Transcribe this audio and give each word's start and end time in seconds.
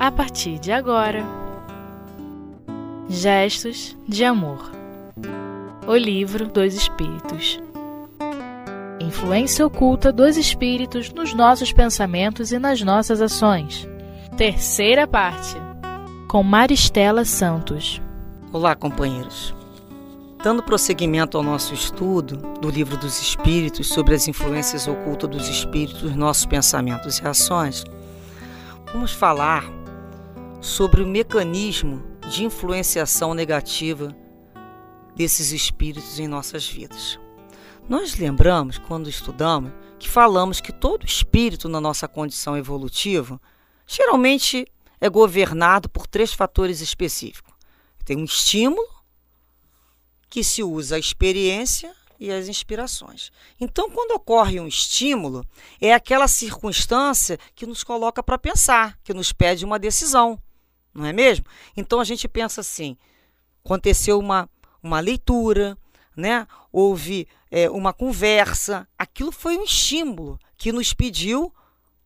a 0.00 0.10
partir 0.10 0.58
de 0.58 0.72
agora. 0.72 1.22
Gestos 3.06 3.94
de 4.08 4.24
Amor 4.24 4.70
O 5.86 5.94
Livro 5.94 6.48
dos 6.48 6.72
Espíritos 6.72 7.60
Influência 8.98 9.66
oculta 9.66 10.10
dos 10.10 10.38
espíritos 10.38 11.12
nos 11.12 11.34
nossos 11.34 11.70
pensamentos 11.70 12.50
e 12.50 12.58
nas 12.58 12.80
nossas 12.80 13.20
ações. 13.20 13.86
Terceira 14.38 15.06
parte 15.06 15.54
com 16.28 16.42
Maristela 16.42 17.24
Santos. 17.26 18.00
Olá, 18.54 18.74
companheiros. 18.74 19.54
Dando 20.42 20.62
prosseguimento 20.62 21.36
ao 21.36 21.42
nosso 21.42 21.74
estudo 21.74 22.38
do 22.58 22.70
Livro 22.70 22.96
dos 22.96 23.20
Espíritos 23.20 23.88
sobre 23.88 24.14
as 24.14 24.26
influências 24.26 24.88
ocultas 24.88 25.28
dos 25.28 25.48
espíritos 25.48 26.02
nos 26.02 26.16
nossos 26.16 26.46
pensamentos 26.46 27.18
e 27.18 27.26
ações, 27.26 27.84
vamos 28.94 29.12
falar 29.12 29.79
sobre 30.60 31.02
o 31.02 31.06
mecanismo 31.06 32.02
de 32.28 32.44
influenciação 32.44 33.32
negativa 33.32 34.14
desses 35.16 35.52
espíritos 35.52 36.18
em 36.18 36.28
nossas 36.28 36.68
vidas. 36.68 37.18
Nós 37.88 38.16
lembramos, 38.16 38.76
quando 38.76 39.08
estudamos, 39.08 39.72
que 39.98 40.08
falamos 40.08 40.60
que 40.60 40.72
todo 40.72 41.06
espírito 41.06 41.68
na 41.68 41.80
nossa 41.80 42.06
condição 42.06 42.56
evolutiva 42.56 43.40
geralmente 43.86 44.66
é 45.00 45.08
governado 45.08 45.88
por 45.88 46.06
três 46.06 46.32
fatores 46.32 46.80
específicos. 46.80 47.52
Tem 48.04 48.18
um 48.18 48.24
estímulo, 48.24 48.86
que 50.28 50.44
se 50.44 50.62
usa 50.62 50.94
a 50.94 50.98
experiência 50.98 51.92
e 52.18 52.30
as 52.30 52.48
inspirações. 52.48 53.32
Então, 53.58 53.90
quando 53.90 54.12
ocorre 54.12 54.60
um 54.60 54.68
estímulo, 54.68 55.44
é 55.80 55.92
aquela 55.92 56.28
circunstância 56.28 57.38
que 57.54 57.66
nos 57.66 57.82
coloca 57.82 58.22
para 58.22 58.38
pensar, 58.38 58.96
que 59.02 59.12
nos 59.12 59.32
pede 59.32 59.64
uma 59.64 59.78
decisão 59.78 60.40
não 60.94 61.06
é 61.06 61.12
mesmo? 61.12 61.44
Então 61.76 62.00
a 62.00 62.04
gente 62.04 62.26
pensa 62.28 62.60
assim: 62.60 62.96
aconteceu 63.64 64.18
uma, 64.18 64.48
uma 64.82 65.00
leitura, 65.00 65.76
né? 66.16 66.46
houve 66.72 67.26
é, 67.50 67.68
uma 67.70 67.92
conversa, 67.92 68.86
aquilo 68.98 69.32
foi 69.32 69.56
um 69.56 69.64
estímulo 69.64 70.38
que 70.56 70.72
nos 70.72 70.92
pediu 70.92 71.52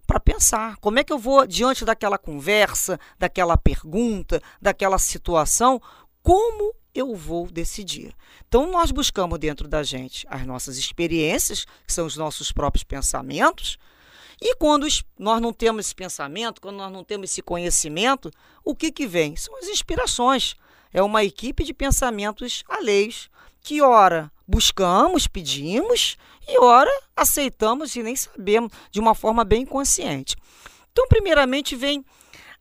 para 0.06 0.20
pensar. 0.20 0.76
Como 0.76 0.98
é 0.98 1.04
que 1.04 1.12
eu 1.12 1.18
vou, 1.18 1.46
diante 1.46 1.84
daquela 1.84 2.18
conversa, 2.18 2.98
daquela 3.18 3.56
pergunta, 3.56 4.42
daquela 4.60 4.98
situação, 4.98 5.80
como 6.22 6.74
eu 6.94 7.14
vou 7.14 7.46
decidir? 7.50 8.14
Então, 8.46 8.70
nós 8.70 8.90
buscamos 8.90 9.38
dentro 9.38 9.66
da 9.66 9.82
gente 9.82 10.26
as 10.30 10.46
nossas 10.46 10.76
experiências, 10.76 11.64
que 11.86 11.92
são 11.92 12.06
os 12.06 12.16
nossos 12.16 12.52
próprios 12.52 12.84
pensamentos, 12.84 13.78
e 14.46 14.54
quando 14.56 14.86
nós 15.18 15.40
não 15.40 15.54
temos 15.54 15.86
esse 15.86 15.94
pensamento, 15.94 16.60
quando 16.60 16.76
nós 16.76 16.92
não 16.92 17.02
temos 17.02 17.30
esse 17.30 17.40
conhecimento, 17.40 18.30
o 18.62 18.76
que, 18.76 18.92
que 18.92 19.06
vem? 19.06 19.34
São 19.34 19.56
as 19.56 19.68
inspirações. 19.68 20.54
É 20.92 21.02
uma 21.02 21.24
equipe 21.24 21.64
de 21.64 21.72
pensamentos 21.72 22.62
alheios 22.68 23.30
que, 23.62 23.80
ora, 23.80 24.30
buscamos, 24.46 25.26
pedimos 25.26 26.18
e, 26.46 26.60
ora, 26.60 26.90
aceitamos 27.16 27.96
e 27.96 28.02
nem 28.02 28.14
sabemos 28.14 28.70
de 28.90 29.00
uma 29.00 29.14
forma 29.14 29.44
bem 29.44 29.64
consciente. 29.64 30.36
Então, 30.92 31.08
primeiramente, 31.08 31.74
vem 31.74 32.04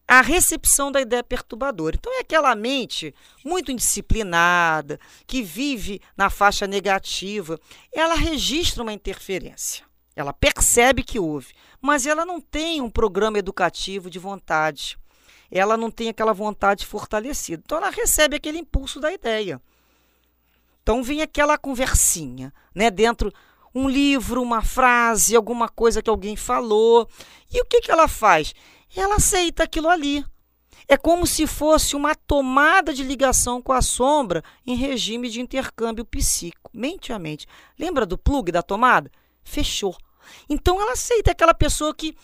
a 0.08 0.22
recepção 0.22 0.90
da 0.90 1.02
ideia 1.02 1.22
perturbadora. 1.22 1.98
Então, 2.00 2.14
é 2.14 2.22
aquela 2.22 2.56
mente 2.56 3.14
muito 3.44 3.74
indisciplinada, 3.74 4.98
que 5.28 5.44
vive 5.44 6.00
na 6.16 6.30
faixa 6.30 6.66
negativa, 6.66 7.60
ela 7.92 8.16
registra 8.16 8.82
uma 8.82 8.94
interferência. 8.94 9.84
Ela 10.16 10.32
percebe 10.32 11.04
que 11.04 11.20
houve, 11.20 11.54
mas 11.84 12.06
ela 12.06 12.26
não 12.26 12.40
tem 12.40 12.80
um 12.80 12.90
programa 12.90 13.38
educativo 13.38 14.10
de 14.10 14.18
vontade. 14.18 14.98
Ela 15.52 15.76
não 15.76 15.92
tem 15.92 16.08
aquela 16.08 16.32
vontade 16.32 16.86
fortalecida. 16.86 17.62
Então 17.64 17.78
ela 17.78 17.90
recebe 17.90 18.38
aquele 18.38 18.58
impulso 18.58 19.02
da 19.02 19.12
ideia. 19.12 19.62
Então 20.82 21.04
vem 21.04 21.22
aquela 21.22 21.58
conversinha, 21.58 22.54
né, 22.74 22.90
dentro 22.90 23.34
um 23.76 23.90
livro, 23.90 24.42
uma 24.42 24.62
frase, 24.62 25.36
alguma 25.36 25.68
coisa 25.68 26.02
que 26.02 26.10
alguém 26.10 26.38
falou. 26.38 27.06
E 27.52 27.60
o 27.62 27.66
que, 27.66 27.82
que 27.82 27.92
ela 27.92 28.08
faz? 28.08 28.54
Ela 28.96 29.16
aceita 29.16 29.64
aquilo 29.64 29.90
ali. 29.90 30.24
É 30.88 30.96
como 30.96 31.28
se 31.28 31.46
fosse 31.46 31.98
uma 31.98 32.16
tomada 32.16 32.94
de 32.94 33.04
ligação 33.04 33.62
com 33.62 33.74
a 33.74 33.82
sombra 33.82 34.42
em 34.66 34.76
regime 34.76 35.30
de 35.30 35.42
intercâmbio 35.42 36.06
psíquico, 36.06 36.72
mente 36.74 37.12
a 37.12 37.20
mente. 37.20 37.46
Lembra 37.78 38.06
do 38.06 38.18
plug 38.18 38.52
da 38.52 38.62
tomada? 38.62 39.12
fechou. 39.44 39.96
Então 40.50 40.82
ela 40.82 40.94
aceita 40.94 41.32
aquela 41.32 41.54
pessoa 41.54 41.94
que 41.94 42.16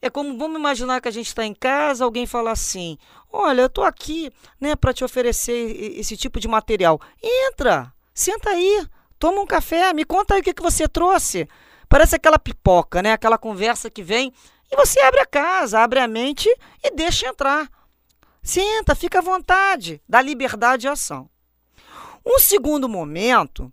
é 0.00 0.08
como 0.08 0.38
vamos 0.38 0.58
imaginar 0.58 1.00
que 1.00 1.08
a 1.08 1.12
gente 1.12 1.26
está 1.26 1.44
em 1.44 1.54
casa, 1.54 2.04
alguém 2.04 2.26
fala 2.26 2.52
assim: 2.52 2.96
"Olha, 3.32 3.62
eu 3.62 3.66
estou 3.66 3.84
aqui, 3.84 4.30
né, 4.60 4.76
para 4.76 4.92
te 4.92 5.04
oferecer 5.04 5.98
esse 5.98 6.16
tipo 6.16 6.38
de 6.38 6.48
material. 6.48 7.00
Entra, 7.22 7.92
senta 8.14 8.50
aí, 8.50 8.86
toma 9.18 9.40
um 9.40 9.46
café, 9.46 9.92
me 9.92 10.04
conta 10.04 10.34
aí 10.34 10.40
o 10.40 10.44
que, 10.44 10.54
que 10.54 10.62
você 10.62 10.88
trouxe". 10.88 11.48
Parece 11.88 12.16
aquela 12.16 12.38
pipoca, 12.38 13.02
né? 13.02 13.12
Aquela 13.12 13.38
conversa 13.38 13.90
que 13.90 14.02
vem 14.02 14.32
e 14.70 14.76
você 14.76 15.00
abre 15.00 15.20
a 15.20 15.26
casa, 15.26 15.80
abre 15.80 15.98
a 15.98 16.06
mente 16.06 16.48
e 16.84 16.90
deixa 16.90 17.26
entrar. 17.26 17.68
Senta, 18.42 18.94
fica 18.94 19.18
à 19.18 19.22
vontade, 19.22 20.00
dá 20.08 20.20
liberdade 20.20 20.82
de 20.82 20.88
ação. 20.88 21.28
Um 22.24 22.38
segundo 22.38 22.88
momento 22.88 23.72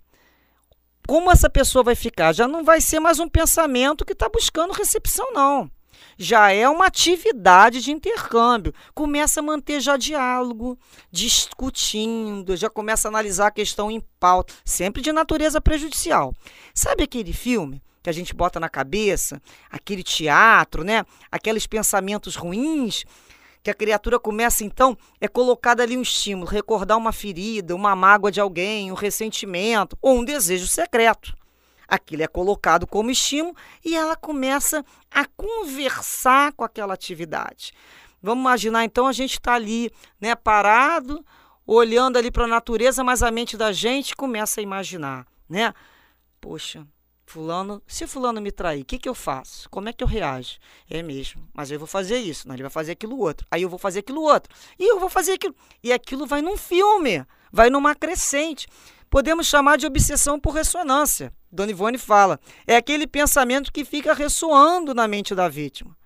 como 1.08 1.32
essa 1.32 1.50
pessoa 1.50 1.84
vai 1.84 1.96
ficar? 1.96 2.34
Já 2.34 2.48
não 2.48 2.64
vai 2.64 2.82
ser 2.82 3.00
mais 3.00 3.20
um 3.20 3.30
pensamento 3.30 4.06
que 4.06 4.14
está 4.14 4.28
buscando 4.30 4.74
recepção, 4.74 5.32
não. 5.34 5.70
Já 6.18 6.52
é 6.52 6.68
uma 6.68 6.86
atividade 6.88 7.82
de 7.82 7.92
intercâmbio. 7.92 8.74
Começa 8.94 9.40
a 9.40 9.44
manter 9.44 9.80
já 9.82 9.98
diálogo, 9.98 10.78
discutindo, 11.12 12.56
já 12.56 12.70
começa 12.70 13.08
a 13.08 13.10
analisar 13.10 13.48
a 13.48 13.52
questão 13.52 13.92
em 13.92 14.02
pauta, 14.20 14.54
sempre 14.64 15.02
de 15.02 15.12
natureza 15.12 15.60
prejudicial. 15.60 16.34
Sabe 16.74 17.04
aquele 17.04 17.34
filme 17.34 17.82
que 18.02 18.10
a 18.10 18.14
gente 18.14 18.34
bota 18.34 18.60
na 18.60 18.70
cabeça, 18.70 19.42
aquele 19.70 20.04
teatro, 20.04 20.84
né? 20.84 21.04
Aqueles 21.32 21.66
pensamentos 21.66 22.36
ruins 22.36 23.04
que 23.66 23.72
a 23.72 23.74
criatura 23.74 24.20
começa 24.20 24.64
então 24.64 24.96
é 25.20 25.28
colocada 25.28 25.82
ali 25.82 25.98
um 25.98 26.02
estímulo, 26.04 26.46
recordar 26.46 27.00
uma 27.00 27.12
ferida, 27.12 27.76
uma 27.76 27.96
mágoa 27.96 28.32
de 28.32 28.40
alguém, 28.40 28.92
um 28.92 28.96
ressentimento 28.96 29.98
ou 30.00 30.20
um 30.20 30.24
desejo 30.24 30.68
secreto. 30.68 31.36
Aquilo 31.88 32.22
é 32.22 32.28
colocado 32.28 32.86
como 32.86 33.10
estímulo 33.10 33.56
e 33.84 33.96
ela 33.96 34.16
começa 34.16 34.86
a 35.10 35.26
conversar 35.26 36.54
com 36.54 36.64
aquela 36.64 36.94
atividade. 36.94 37.74
Vamos 38.22 38.44
imaginar 38.44 38.86
então 38.86 39.08
a 39.08 39.12
gente 39.12 39.32
está 39.32 39.56
ali, 39.56 39.90
né, 40.22 40.36
parado, 40.36 41.26
olhando 41.66 42.18
ali 42.18 42.30
para 42.30 42.44
a 42.44 42.48
natureza, 42.48 43.04
mas 43.04 43.24
a 43.24 43.32
mente 43.32 43.58
da 43.58 43.72
gente 43.72 44.16
começa 44.16 44.60
a 44.60 44.64
imaginar, 44.64 45.26
né? 45.50 45.74
Poxa, 46.40 46.86
Fulano, 47.26 47.82
se 47.88 48.06
fulano 48.06 48.40
me 48.40 48.52
trair, 48.52 48.84
o 48.84 48.86
que, 48.86 49.00
que 49.00 49.10
eu 49.10 49.16
faço? 49.16 49.68
Como 49.70 49.90
é 49.90 49.94
que 49.94 50.04
eu 50.04 50.08
reajo? 50.08 50.58
É 50.90 51.02
mesmo, 51.02 51.48
mas 51.54 51.72
eu 51.72 51.80
vou 51.80 51.88
fazer 51.88 52.18
isso, 52.20 52.48
não, 52.48 52.56
ele 52.56 52.62
vai 52.62 52.70
fazer 52.70 52.92
aquilo 52.92 53.18
outro. 53.18 53.48
Aí 53.50 53.64
eu 53.64 53.70
vou 53.70 53.80
fazer 53.80 54.00
aquilo 54.00 54.22
outro. 54.22 54.54
E 54.78 54.90
eu 54.90 55.00
vou 55.00 55.10
fazer 55.10 55.34
aquilo. 55.34 55.56
E 55.84 55.92
aquilo 55.92 56.28
vai 56.28 56.42
num 56.42 56.56
filme, 56.56 57.26
vai 57.52 57.70
numa 57.70 57.96
crescente. 57.96 58.68
Podemos 59.10 59.48
chamar 59.48 59.78
de 59.78 59.86
obsessão 59.86 60.40
por 60.40 60.54
ressonância. 60.54 61.34
Dona 61.52 61.72
Ivone 61.72 61.98
fala. 61.98 62.40
É 62.68 62.76
aquele 62.76 63.08
pensamento 63.08 63.72
que 63.72 63.84
fica 63.84 64.14
ressoando 64.14 64.94
na 64.94 65.08
mente 65.08 65.34
da 65.34 65.48
vítima. 65.48 65.98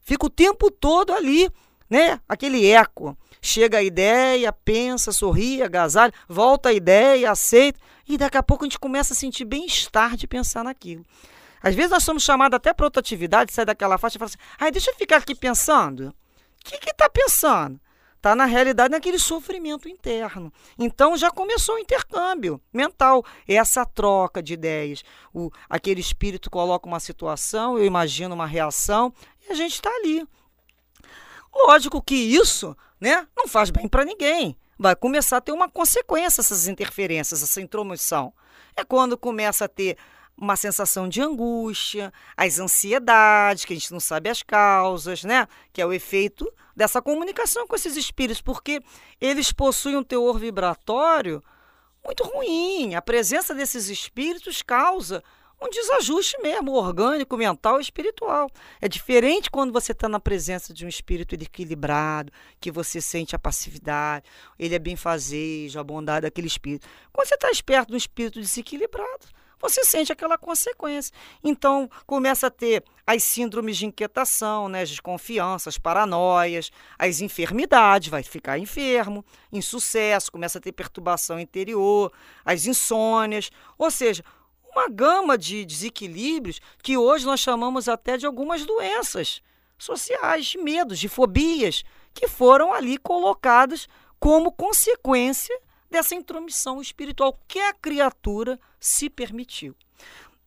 Fica 0.00 0.26
o 0.26 0.30
tempo 0.30 0.70
todo 0.70 1.12
ali, 1.12 1.50
né? 1.88 2.20
Aquele 2.28 2.66
eco. 2.66 3.16
Chega 3.46 3.76
a 3.76 3.82
ideia, 3.82 4.50
pensa, 4.50 5.12
sorri, 5.12 5.62
agasalha, 5.62 6.14
volta 6.26 6.70
a 6.70 6.72
ideia, 6.72 7.30
aceita. 7.30 7.78
E 8.08 8.16
daqui 8.16 8.38
a 8.38 8.42
pouco 8.42 8.64
a 8.64 8.66
gente 8.66 8.78
começa 8.78 9.12
a 9.12 9.16
sentir 9.16 9.44
bem-estar 9.44 10.16
de 10.16 10.26
pensar 10.26 10.64
naquilo. 10.64 11.04
Às 11.62 11.74
vezes 11.74 11.90
nós 11.90 12.02
somos 12.02 12.22
chamados 12.22 12.56
até 12.56 12.72
para 12.72 12.86
outra 12.86 13.00
atividade, 13.00 13.52
sai 13.52 13.66
daquela 13.66 13.98
faixa 13.98 14.16
e 14.16 14.18
fala 14.18 14.30
assim: 14.30 14.38
ai, 14.58 14.70
deixa 14.70 14.90
eu 14.90 14.94
ficar 14.94 15.18
aqui 15.18 15.34
pensando. 15.34 16.08
O 16.08 16.14
que 16.64 16.90
está 16.90 17.06
pensando? 17.10 17.78
Está, 18.16 18.34
na 18.34 18.46
realidade, 18.46 18.92
naquele 18.92 19.18
sofrimento 19.18 19.90
interno. 19.90 20.50
Então 20.78 21.14
já 21.14 21.30
começou 21.30 21.74
o 21.74 21.78
intercâmbio 21.78 22.58
mental, 22.72 23.22
essa 23.46 23.84
troca 23.84 24.42
de 24.42 24.54
ideias. 24.54 25.04
O, 25.34 25.50
aquele 25.68 26.00
espírito 26.00 26.50
coloca 26.50 26.88
uma 26.88 26.98
situação, 26.98 27.76
eu 27.76 27.84
imagino 27.84 28.34
uma 28.34 28.46
reação, 28.46 29.12
e 29.46 29.52
a 29.52 29.54
gente 29.54 29.74
está 29.74 29.90
ali. 29.90 30.26
Lógico 31.54 32.02
que 32.02 32.14
isso 32.14 32.76
né, 33.00 33.26
não 33.36 33.46
faz 33.46 33.70
bem 33.70 33.88
para 33.88 34.04
ninguém 34.04 34.56
vai 34.78 34.94
começar 34.94 35.38
a 35.38 35.40
ter 35.40 35.52
uma 35.52 35.68
consequência 35.68 36.40
essas 36.40 36.66
interferências, 36.66 37.42
essa 37.42 37.60
intromissão. 37.60 38.32
É 38.76 38.84
quando 38.84 39.16
começa 39.16 39.64
a 39.64 39.68
ter 39.68 39.96
uma 40.36 40.56
sensação 40.56 41.08
de 41.08 41.22
angústia, 41.22 42.12
as 42.36 42.58
ansiedades, 42.58 43.64
que 43.64 43.72
a 43.72 43.76
gente 43.76 43.92
não 43.92 44.00
sabe 44.00 44.28
as 44.28 44.42
causas, 44.42 45.22
né? 45.22 45.46
Que 45.72 45.80
é 45.80 45.86
o 45.86 45.92
efeito 45.92 46.50
dessa 46.74 47.00
comunicação 47.00 47.68
com 47.68 47.76
esses 47.76 47.96
espíritos, 47.96 48.42
porque 48.42 48.82
eles 49.20 49.52
possuem 49.52 49.96
um 49.96 50.02
teor 50.02 50.38
vibratório 50.38 51.42
muito 52.04 52.24
ruim. 52.24 52.96
A 52.96 53.02
presença 53.02 53.54
desses 53.54 53.88
espíritos 53.88 54.60
causa 54.60 55.22
um 55.64 55.70
desajuste 55.70 56.36
mesmo, 56.42 56.72
orgânico, 56.72 57.36
mental 57.36 57.78
e 57.78 57.82
espiritual. 57.82 58.50
É 58.80 58.88
diferente 58.88 59.50
quando 59.50 59.72
você 59.72 59.92
está 59.92 60.08
na 60.08 60.20
presença 60.20 60.74
de 60.74 60.84
um 60.84 60.88
espírito 60.88 61.34
equilibrado, 61.34 62.30
que 62.60 62.70
você 62.70 63.00
sente 63.00 63.34
a 63.34 63.38
passividade, 63.38 64.26
ele 64.58 64.74
é 64.74 64.78
benfazejo, 64.78 65.78
a 65.78 65.84
bondade 65.84 66.22
daquele 66.22 66.46
espírito. 66.46 66.86
Quando 67.12 67.28
você 67.28 67.34
está 67.34 67.50
esperto 67.50 67.88
de 67.88 67.94
um 67.94 67.96
espírito 67.96 68.40
desequilibrado, 68.40 69.26
você 69.58 69.82
sente 69.82 70.12
aquela 70.12 70.36
consequência. 70.36 71.10
Então, 71.42 71.88
começa 72.06 72.48
a 72.48 72.50
ter 72.50 72.84
as 73.06 73.24
síndromes 73.24 73.78
de 73.78 73.86
inquietação, 73.86 74.68
né, 74.68 74.82
as 74.82 74.90
desconfianças, 74.90 75.78
paranoias, 75.78 76.70
as 76.98 77.22
enfermidades, 77.22 78.10
vai 78.10 78.22
ficar 78.22 78.58
enfermo, 78.58 79.24
insucesso, 79.50 80.30
começa 80.30 80.58
a 80.58 80.60
ter 80.60 80.72
perturbação 80.72 81.40
interior, 81.40 82.12
as 82.44 82.66
insônias, 82.66 83.50
ou 83.78 83.90
seja, 83.90 84.22
uma 84.74 84.88
gama 84.88 85.38
de 85.38 85.64
desequilíbrios 85.64 86.60
que 86.82 86.96
hoje 86.96 87.24
nós 87.24 87.40
chamamos 87.40 87.88
até 87.88 88.16
de 88.16 88.26
algumas 88.26 88.66
doenças 88.66 89.40
sociais, 89.78 90.46
de 90.46 90.58
medos, 90.58 90.98
de 90.98 91.08
fobias, 91.08 91.84
que 92.12 92.28
foram 92.28 92.72
ali 92.72 92.98
colocadas 92.98 93.88
como 94.18 94.52
consequência 94.52 95.58
dessa 95.90 96.14
intromissão 96.14 96.80
espiritual 96.80 97.38
que 97.46 97.60
a 97.60 97.72
criatura 97.72 98.58
se 98.80 99.08
permitiu. 99.08 99.76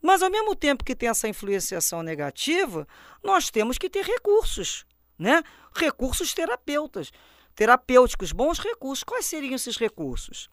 Mas 0.02 0.22
ao 0.22 0.30
mesmo 0.30 0.56
tempo 0.56 0.84
que 0.84 0.96
tem 0.96 1.10
essa 1.10 1.28
influenciação 1.28 2.04
negativa, 2.04 2.88
nós 3.24 3.50
temos 3.50 3.78
que 3.78 3.90
ter 3.90 4.06
recursos, 4.06 4.86
né? 5.18 5.42
Recursos 5.74 6.34
terapeutas, 6.34 7.12
terapêuticos, 7.56 8.32
bons 8.32 8.60
recursos. 8.60 9.04
Quais 9.04 9.26
seriam 9.26 9.56
esses 9.56 9.78
recursos? 9.78 10.50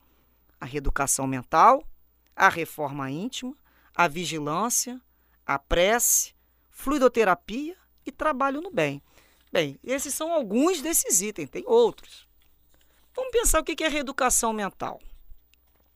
A 0.61 0.65
reeducação 0.65 1.27
mental, 1.27 1.87
a 2.35 2.49
reforma 2.49 3.11
íntima, 3.11 3.55
a 3.95 4.09
vigilância, 4.09 5.01
a 5.47 5.59
prece, 5.59 6.35
fluidoterapia 6.71 7.77
e 8.05 8.11
trabalho 8.11 8.61
no 8.61 8.71
bem. 8.71 9.03
Bem, 9.53 9.79
esses 9.85 10.13
são 10.13 10.33
alguns 10.33 10.81
desses 10.83 11.21
itens, 11.21 11.49
tem 11.49 11.63
outros. 11.67 12.27
Vamos 13.15 13.31
pensar 13.31 13.61
o 13.61 13.65
que 13.65 13.85
é 13.85 13.89
reeducação 13.89 14.53
mental. 14.53 15.01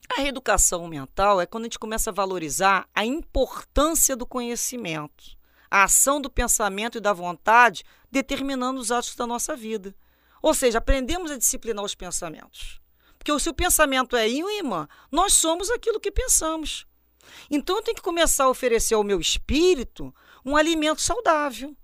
A 0.09 0.21
reeducação 0.21 0.87
mental 0.87 1.39
é 1.39 1.45
quando 1.45 1.63
a 1.63 1.65
gente 1.65 1.77
começa 1.77 2.09
a 2.09 2.13
valorizar 2.13 2.87
a 2.95 3.05
importância 3.05 4.15
do 4.15 4.25
conhecimento, 4.25 5.37
a 5.69 5.83
ação 5.83 6.19
do 6.19 6.29
pensamento 6.29 6.97
e 6.97 7.01
da 7.01 7.13
vontade 7.13 7.83
determinando 8.09 8.79
os 8.79 8.91
atos 8.91 9.13
da 9.15 9.27
nossa 9.27 9.55
vida. 9.55 9.93
Ou 10.41 10.53
seja, 10.53 10.77
aprendemos 10.77 11.29
a 11.29 11.37
disciplinar 11.37 11.83
os 11.83 11.93
pensamentos. 11.93 12.81
Porque 13.17 13.37
se 13.37 13.49
o 13.49 13.53
pensamento 13.53 14.15
é 14.15 14.27
imã, 14.27 14.87
nós 15.11 15.33
somos 15.33 15.69
aquilo 15.69 15.99
que 15.99 16.11
pensamos. 16.11 16.87
Então 17.49 17.77
eu 17.77 17.81
tenho 17.81 17.95
que 17.95 18.01
começar 18.01 18.45
a 18.45 18.49
oferecer 18.49 18.95
ao 18.95 19.03
meu 19.03 19.19
espírito 19.19 20.13
um 20.45 20.55
alimento 20.55 21.01
saudável 21.01 21.75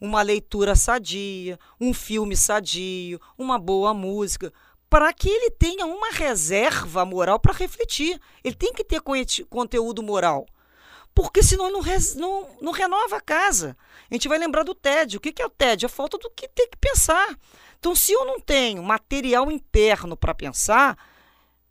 uma 0.00 0.22
leitura 0.22 0.74
sadia, 0.74 1.58
um 1.78 1.92
filme 1.92 2.34
sadio, 2.34 3.20
uma 3.36 3.58
boa 3.58 3.92
música, 3.92 4.50
para 4.88 5.12
que 5.12 5.28
ele 5.28 5.50
tenha 5.50 5.86
uma 5.86 6.10
reserva 6.10 7.04
moral 7.04 7.38
para 7.38 7.52
refletir. 7.52 8.20
Ele 8.42 8.54
tem 8.54 8.72
que 8.72 8.82
ter 8.82 9.00
conteúdo 9.48 10.02
moral. 10.02 10.46
Porque 11.14 11.42
senão 11.42 11.70
não, 11.70 11.80
não, 12.16 12.48
não, 12.60 12.72
renova 12.72 13.16
a 13.16 13.20
casa. 13.20 13.76
A 14.10 14.14
gente 14.14 14.28
vai 14.28 14.38
lembrar 14.38 14.64
do 14.64 14.74
tédio. 14.74 15.18
O 15.18 15.20
que 15.20 15.40
é 15.40 15.46
o 15.46 15.50
tédio? 15.50 15.86
A 15.86 15.88
falta 15.88 16.16
do 16.18 16.30
que 16.30 16.48
tem 16.48 16.68
que 16.68 16.78
pensar. 16.78 17.36
Então, 17.78 17.94
se 17.94 18.12
eu 18.12 18.24
não 18.24 18.40
tenho 18.40 18.82
material 18.82 19.50
interno 19.50 20.16
para 20.16 20.34
pensar, 20.34 20.96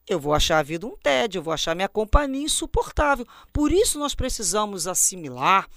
eu 0.09 0.19
vou 0.19 0.33
achar 0.33 0.57
a 0.57 0.63
vida 0.63 0.87
um 0.87 0.97
tédio, 0.97 1.37
eu 1.37 1.43
vou 1.43 1.53
achar 1.53 1.75
minha 1.75 1.87
companhia 1.87 2.43
insuportável. 2.43 3.27
Por 3.53 3.71
isso 3.71 3.99
nós 3.99 4.15
precisamos 4.15 4.87
assimilar, 4.87 5.67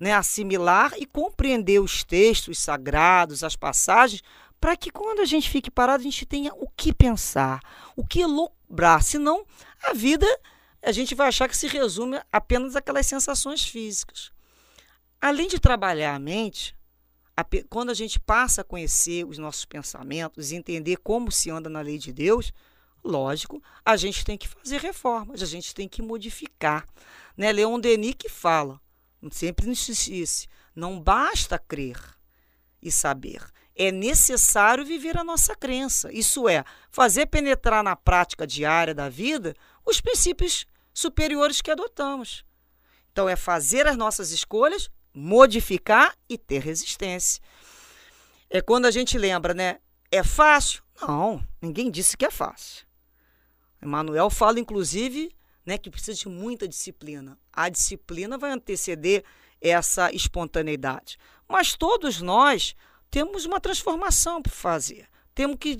né, 0.00 0.14
assimilar 0.14 0.94
e 0.96 1.04
compreender 1.04 1.78
os 1.80 2.02
textos 2.02 2.58
sagrados, 2.58 3.44
as 3.44 3.54
passagens, 3.54 4.22
para 4.58 4.76
que 4.76 4.90
quando 4.90 5.20
a 5.20 5.26
gente 5.26 5.50
fique 5.50 5.70
parado, 5.70 6.00
a 6.00 6.04
gente 6.04 6.24
tenha 6.24 6.52
o 6.54 6.68
que 6.74 6.92
pensar, 6.92 7.60
o 7.94 8.04
que 8.04 8.22
elobrar. 8.22 9.02
Senão, 9.02 9.44
a 9.82 9.92
vida 9.92 10.26
a 10.82 10.92
gente 10.92 11.14
vai 11.14 11.28
achar 11.28 11.48
que 11.48 11.56
se 11.56 11.66
resume 11.66 12.18
apenas 12.32 12.76
aquelas 12.76 13.06
sensações 13.06 13.62
físicas. 13.62 14.30
Além 15.20 15.48
de 15.48 15.58
trabalhar 15.58 16.14
a 16.14 16.18
mente, 16.18 16.76
a, 17.36 17.44
quando 17.68 17.90
a 17.90 17.94
gente 17.94 18.18
passa 18.18 18.62
a 18.62 18.64
conhecer 18.64 19.26
os 19.26 19.36
nossos 19.36 19.64
pensamentos 19.66 20.52
entender 20.52 20.96
como 20.96 21.30
se 21.30 21.50
anda 21.50 21.68
na 21.68 21.80
lei 21.80 21.98
de 21.98 22.12
Deus, 22.12 22.52
lógico, 23.06 23.62
a 23.84 23.96
gente 23.96 24.24
tem 24.24 24.36
que 24.36 24.48
fazer 24.48 24.80
reformas, 24.80 25.42
a 25.42 25.46
gente 25.46 25.74
tem 25.74 25.88
que 25.88 26.02
modificar. 26.02 26.86
Né? 27.36 27.52
Leon 27.52 27.78
Denis 27.78 28.14
que 28.18 28.28
fala, 28.28 28.80
sempre 29.30 29.66
nos 29.66 29.86
disse, 29.86 30.48
não 30.74 31.00
basta 31.00 31.58
crer 31.58 31.98
e 32.82 32.90
saber, 32.90 33.42
é 33.74 33.92
necessário 33.92 34.84
viver 34.84 35.18
a 35.18 35.24
nossa 35.24 35.54
crença. 35.54 36.10
Isso 36.12 36.48
é, 36.48 36.64
fazer 36.90 37.26
penetrar 37.26 37.84
na 37.84 37.94
prática 37.94 38.46
diária 38.46 38.94
da 38.94 39.08
vida 39.08 39.54
os 39.84 40.00
princípios 40.00 40.66
superiores 40.94 41.60
que 41.60 41.70
adotamos. 41.70 42.44
Então, 43.12 43.28
é 43.28 43.36
fazer 43.36 43.86
as 43.86 43.96
nossas 43.96 44.30
escolhas, 44.30 44.90
modificar 45.14 46.14
e 46.28 46.38
ter 46.38 46.60
resistência. 46.60 47.42
É 48.48 48.60
quando 48.60 48.86
a 48.86 48.90
gente 48.90 49.18
lembra, 49.18 49.52
né? 49.52 49.78
É 50.10 50.22
fácil? 50.22 50.82
Não, 51.00 51.42
ninguém 51.60 51.90
disse 51.90 52.16
que 52.16 52.24
é 52.24 52.30
fácil. 52.30 52.86
Emmanuel 53.82 54.30
fala, 54.30 54.58
inclusive, 54.60 55.34
né, 55.64 55.76
que 55.76 55.90
precisa 55.90 56.18
de 56.18 56.28
muita 56.28 56.66
disciplina. 56.68 57.38
A 57.52 57.68
disciplina 57.68 58.38
vai 58.38 58.50
anteceder 58.52 59.24
essa 59.60 60.12
espontaneidade. 60.12 61.18
Mas 61.48 61.74
todos 61.74 62.20
nós 62.20 62.74
temos 63.10 63.44
uma 63.44 63.60
transformação 63.60 64.42
para 64.42 64.52
fazer. 64.52 65.08
Temos 65.34 65.56
que, 65.58 65.76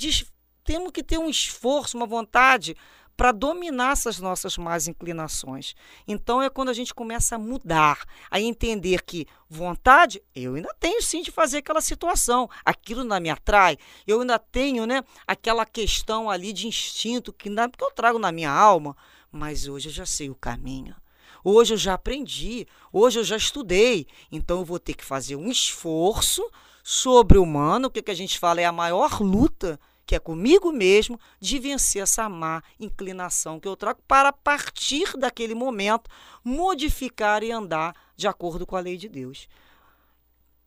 temos 0.64 0.90
que 0.90 1.02
ter 1.02 1.18
um 1.18 1.28
esforço, 1.28 1.96
uma 1.96 2.06
vontade 2.06 2.76
para 3.16 3.32
dominar 3.32 3.92
essas 3.92 4.18
nossas 4.18 4.58
más 4.58 4.86
inclinações. 4.86 5.74
Então 6.06 6.42
é 6.42 6.50
quando 6.50 6.68
a 6.68 6.74
gente 6.74 6.92
começa 6.92 7.36
a 7.36 7.38
mudar, 7.38 8.04
a 8.30 8.40
entender 8.40 9.02
que 9.02 9.26
vontade, 9.48 10.22
eu 10.34 10.54
ainda 10.54 10.74
tenho 10.78 11.02
sim 11.02 11.22
de 11.22 11.30
fazer 11.30 11.58
aquela 11.58 11.80
situação, 11.80 12.48
aquilo 12.64 13.04
não 13.04 13.18
me 13.18 13.30
atrai, 13.30 13.78
eu 14.06 14.20
ainda 14.20 14.38
tenho, 14.38 14.86
né, 14.86 15.02
aquela 15.26 15.64
questão 15.64 16.28
ali 16.28 16.52
de 16.52 16.66
instinto 16.66 17.32
que 17.32 17.48
não 17.48 17.70
porque 17.70 17.84
eu 17.84 17.90
trago 17.92 18.18
na 18.18 18.30
minha 18.30 18.50
alma, 18.50 18.96
mas 19.32 19.66
hoje 19.66 19.88
eu 19.88 19.92
já 19.92 20.06
sei 20.06 20.28
o 20.28 20.34
caminho. 20.34 20.94
Hoje 21.42 21.74
eu 21.74 21.78
já 21.78 21.94
aprendi, 21.94 22.66
hoje 22.92 23.20
eu 23.20 23.24
já 23.24 23.36
estudei, 23.36 24.06
então 24.32 24.58
eu 24.58 24.64
vou 24.64 24.80
ter 24.80 24.94
que 24.94 25.04
fazer 25.04 25.36
um 25.36 25.48
esforço 25.48 26.42
sobre-humano, 26.82 27.88
o 27.88 27.90
que, 27.90 28.02
que 28.02 28.10
a 28.10 28.16
gente 28.16 28.38
fala? 28.38 28.60
É 28.60 28.64
a 28.64 28.72
maior 28.72 29.20
luta, 29.20 29.78
que 30.06 30.14
é 30.14 30.20
comigo 30.20 30.72
mesmo, 30.72 31.20
de 31.40 31.58
vencer 31.58 32.00
essa 32.00 32.28
má 32.28 32.62
inclinação 32.78 33.58
que 33.58 33.66
eu 33.66 33.76
trago 33.76 34.00
para, 34.06 34.28
a 34.28 34.32
partir 34.32 35.16
daquele 35.16 35.54
momento, 35.54 36.08
modificar 36.44 37.42
e 37.42 37.50
andar 37.50 37.92
de 38.16 38.28
acordo 38.28 38.64
com 38.64 38.76
a 38.76 38.80
lei 38.80 38.96
de 38.96 39.08
Deus. 39.08 39.48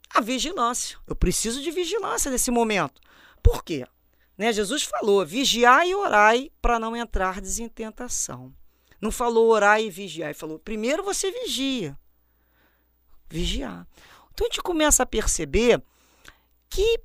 A 0.10 0.19
vigilância. 0.19 1.00
Eu 1.08 1.15
preciso 1.15 1.62
de 1.62 1.72
vigilância 1.72 2.29
nesse 2.29 2.51
momento. 2.51 3.00
Por 3.41 3.63
quê? 3.63 3.88
Né? 4.38 4.51
Jesus 4.51 4.84
falou: 4.84 5.25
vigiai 5.25 5.91
e 5.91 5.96
orai 5.96 6.51
para 6.62 6.77
não 6.77 6.96
entrar 6.96 7.41
em 7.41 7.69
tentação. 7.69 8.53
Não 9.00 9.12
falou 9.12 9.50
orar 9.50 9.81
e 9.81 9.89
vigiar, 9.89 10.29
ele 10.29 10.38
falou: 10.38 10.60
primeiro 10.60 11.01
você 11.01 11.31
vigia. 11.31 11.98
Vigiar. 13.29 13.88
Então 14.34 14.48
a 14.48 14.50
gente 14.50 14.62
começa 14.62 15.03
a 15.03 15.05
perceber 15.05 15.81
que 16.69 17.00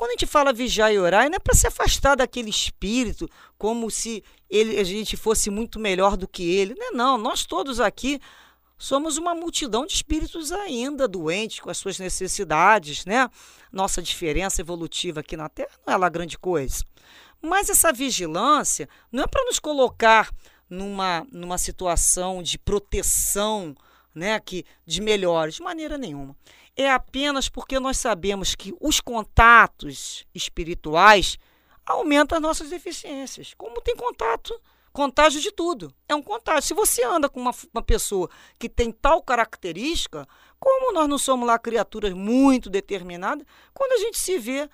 quando 0.00 0.12
a 0.12 0.14
gente 0.14 0.26
fala 0.26 0.50
vigiar 0.50 0.90
e 0.90 0.98
orar, 0.98 1.28
não 1.28 1.36
é 1.36 1.38
para 1.38 1.54
se 1.54 1.66
afastar 1.66 2.14
daquele 2.14 2.48
espírito, 2.48 3.28
como 3.58 3.90
se 3.90 4.24
ele, 4.48 4.80
a 4.80 4.82
gente 4.82 5.14
fosse 5.14 5.50
muito 5.50 5.78
melhor 5.78 6.16
do 6.16 6.26
que 6.26 6.42
ele. 6.42 6.74
Não 6.74 6.88
é 6.88 6.90
não, 6.90 7.18
nós 7.18 7.44
todos 7.44 7.80
aqui 7.80 8.18
somos 8.78 9.18
uma 9.18 9.34
multidão 9.34 9.84
de 9.84 9.92
espíritos 9.92 10.52
ainda 10.52 11.06
doentes, 11.06 11.60
com 11.60 11.68
as 11.68 11.76
suas 11.76 11.98
necessidades, 11.98 13.04
né? 13.04 13.28
Nossa 13.70 14.00
diferença 14.00 14.62
evolutiva 14.62 15.20
aqui 15.20 15.36
na 15.36 15.50
Terra 15.50 15.78
não 15.86 15.92
é 15.92 15.96
lá 15.98 16.08
grande 16.08 16.38
coisa. 16.38 16.82
Mas 17.42 17.68
essa 17.68 17.92
vigilância 17.92 18.88
não 19.12 19.24
é 19.24 19.26
para 19.26 19.44
nos 19.44 19.58
colocar 19.58 20.30
numa, 20.66 21.26
numa 21.30 21.58
situação 21.58 22.42
de 22.42 22.58
proteção, 22.58 23.76
né, 24.14 24.40
que, 24.40 24.64
de 24.86 25.02
melhores, 25.02 25.56
de 25.56 25.62
maneira 25.62 25.98
nenhuma 25.98 26.34
é 26.76 26.90
apenas 26.90 27.48
porque 27.48 27.78
nós 27.78 27.98
sabemos 27.98 28.54
que 28.54 28.74
os 28.80 29.00
contatos 29.00 30.24
espirituais 30.34 31.38
aumentam 31.86 32.36
as 32.36 32.42
nossas 32.42 32.70
deficiências. 32.70 33.54
Como 33.56 33.80
tem 33.80 33.96
contato, 33.96 34.58
contágio 34.92 35.40
de 35.40 35.50
tudo. 35.50 35.92
É 36.08 36.14
um 36.14 36.22
contágio. 36.22 36.62
Se 36.62 36.74
você 36.74 37.04
anda 37.04 37.28
com 37.28 37.40
uma, 37.40 37.54
uma 37.72 37.82
pessoa 37.82 38.28
que 38.58 38.68
tem 38.68 38.92
tal 38.92 39.22
característica, 39.22 40.26
como 40.58 40.92
nós 40.92 41.08
não 41.08 41.18
somos 41.18 41.46
lá 41.46 41.58
criaturas 41.58 42.12
muito 42.12 42.70
determinadas, 42.70 43.46
quando 43.74 43.92
a 43.92 43.98
gente 43.98 44.18
se 44.18 44.38
vê, 44.38 44.68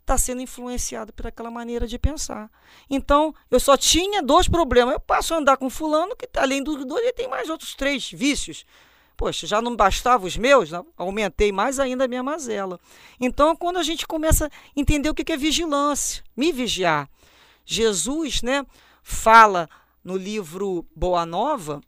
está 0.00 0.18
sendo 0.18 0.42
influenciado 0.42 1.12
por 1.12 1.26
aquela 1.26 1.50
maneira 1.50 1.86
de 1.86 1.98
pensar. 1.98 2.50
Então, 2.90 3.34
eu 3.50 3.60
só 3.60 3.76
tinha 3.76 4.22
dois 4.22 4.48
problemas. 4.48 4.94
Eu 4.94 5.00
passo 5.00 5.34
a 5.34 5.38
andar 5.38 5.56
com 5.56 5.70
fulano, 5.70 6.16
que 6.16 6.28
além 6.36 6.62
dos 6.62 6.84
dois, 6.84 7.02
ele 7.02 7.12
tem 7.12 7.28
mais 7.28 7.48
outros 7.48 7.74
três 7.74 8.10
vícios 8.10 8.64
Poxa, 9.22 9.46
já 9.46 9.62
não 9.62 9.76
bastava 9.76 10.26
os 10.26 10.36
meus, 10.36 10.70
aumentei 10.96 11.52
mais 11.52 11.78
ainda 11.78 12.06
a 12.06 12.08
minha 12.08 12.24
mazela. 12.24 12.80
Então, 13.20 13.54
quando 13.54 13.76
a 13.76 13.82
gente 13.84 14.04
começa 14.04 14.46
a 14.46 14.50
entender 14.74 15.08
o 15.08 15.14
que 15.14 15.30
é 15.30 15.36
vigilância, 15.36 16.24
me 16.36 16.50
vigiar. 16.50 17.08
Jesus, 17.64 18.42
né, 18.42 18.66
fala 19.00 19.70
no 20.02 20.16
livro 20.16 20.84
Boa 20.92 21.24
Nova, 21.24 21.80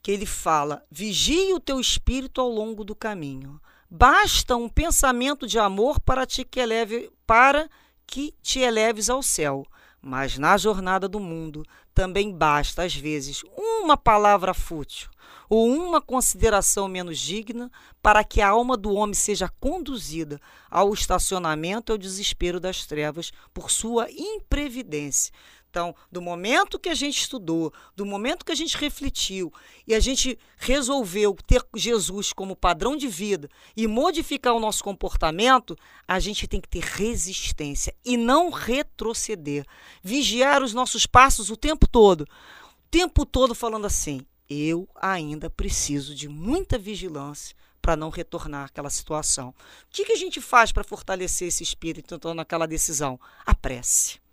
que 0.00 0.12
ele 0.12 0.26
fala: 0.26 0.84
vigie 0.88 1.52
o 1.52 1.58
teu 1.58 1.80
espírito 1.80 2.40
ao 2.40 2.50
longo 2.50 2.84
do 2.84 2.94
caminho. 2.94 3.60
Basta 3.90 4.54
um 4.54 4.68
pensamento 4.68 5.44
de 5.44 5.58
amor 5.58 5.98
para, 5.98 6.24
te 6.24 6.44
que 6.44 6.60
eleve, 6.60 7.10
para 7.26 7.68
que 8.06 8.32
te 8.40 8.60
eleves 8.60 9.10
ao 9.10 9.24
céu. 9.24 9.66
Mas 10.08 10.38
na 10.38 10.56
jornada 10.56 11.08
do 11.08 11.18
mundo 11.18 11.64
também 11.92 12.32
basta, 12.32 12.84
às 12.84 12.94
vezes, 12.94 13.42
uma 13.58 13.96
palavra 13.96 14.54
fútil 14.54 15.10
ou 15.50 15.68
uma 15.68 16.00
consideração 16.00 16.86
menos 16.86 17.18
digna 17.18 17.68
para 18.00 18.22
que 18.22 18.40
a 18.40 18.50
alma 18.50 18.76
do 18.76 18.92
homem 18.92 19.14
seja 19.14 19.52
conduzida 19.58 20.40
ao 20.70 20.94
estacionamento 20.94 21.90
e 21.90 21.92
ao 21.92 21.98
desespero 21.98 22.60
das 22.60 22.86
trevas 22.86 23.32
por 23.52 23.68
sua 23.68 24.08
imprevidência. 24.08 25.32
Então, 25.76 25.94
do 26.10 26.22
momento 26.22 26.78
que 26.78 26.88
a 26.88 26.94
gente 26.94 27.20
estudou, 27.20 27.70
do 27.94 28.06
momento 28.06 28.46
que 28.46 28.52
a 28.52 28.54
gente 28.54 28.78
refletiu 28.78 29.52
e 29.86 29.94
a 29.94 30.00
gente 30.00 30.38
resolveu 30.56 31.36
ter 31.46 31.62
Jesus 31.76 32.32
como 32.32 32.56
padrão 32.56 32.96
de 32.96 33.06
vida 33.06 33.46
e 33.76 33.86
modificar 33.86 34.54
o 34.54 34.58
nosso 34.58 34.82
comportamento, 34.82 35.76
a 36.08 36.18
gente 36.18 36.48
tem 36.48 36.62
que 36.62 36.68
ter 36.70 36.82
resistência 36.82 37.94
e 38.02 38.16
não 38.16 38.48
retroceder. 38.48 39.66
Vigiar 40.02 40.62
os 40.62 40.72
nossos 40.72 41.04
passos 41.04 41.50
o 41.50 41.56
tempo 41.58 41.86
todo. 41.86 42.22
O 42.22 42.88
tempo 42.90 43.26
todo 43.26 43.54
falando 43.54 43.84
assim: 43.84 44.22
eu 44.48 44.88
ainda 44.94 45.50
preciso 45.50 46.14
de 46.14 46.26
muita 46.26 46.78
vigilância 46.78 47.54
para 47.82 47.94
não 47.94 48.08
retornar 48.08 48.64
àquela 48.64 48.88
situação. 48.88 49.50
O 49.50 49.54
que, 49.90 50.06
que 50.06 50.12
a 50.12 50.16
gente 50.16 50.40
faz 50.40 50.72
para 50.72 50.82
fortalecer 50.82 51.48
esse 51.48 51.62
espírito 51.62 52.14
então, 52.14 52.32
naquela 52.32 52.66
decisão? 52.66 53.20
A 53.44 53.54
prece. 53.54 54.24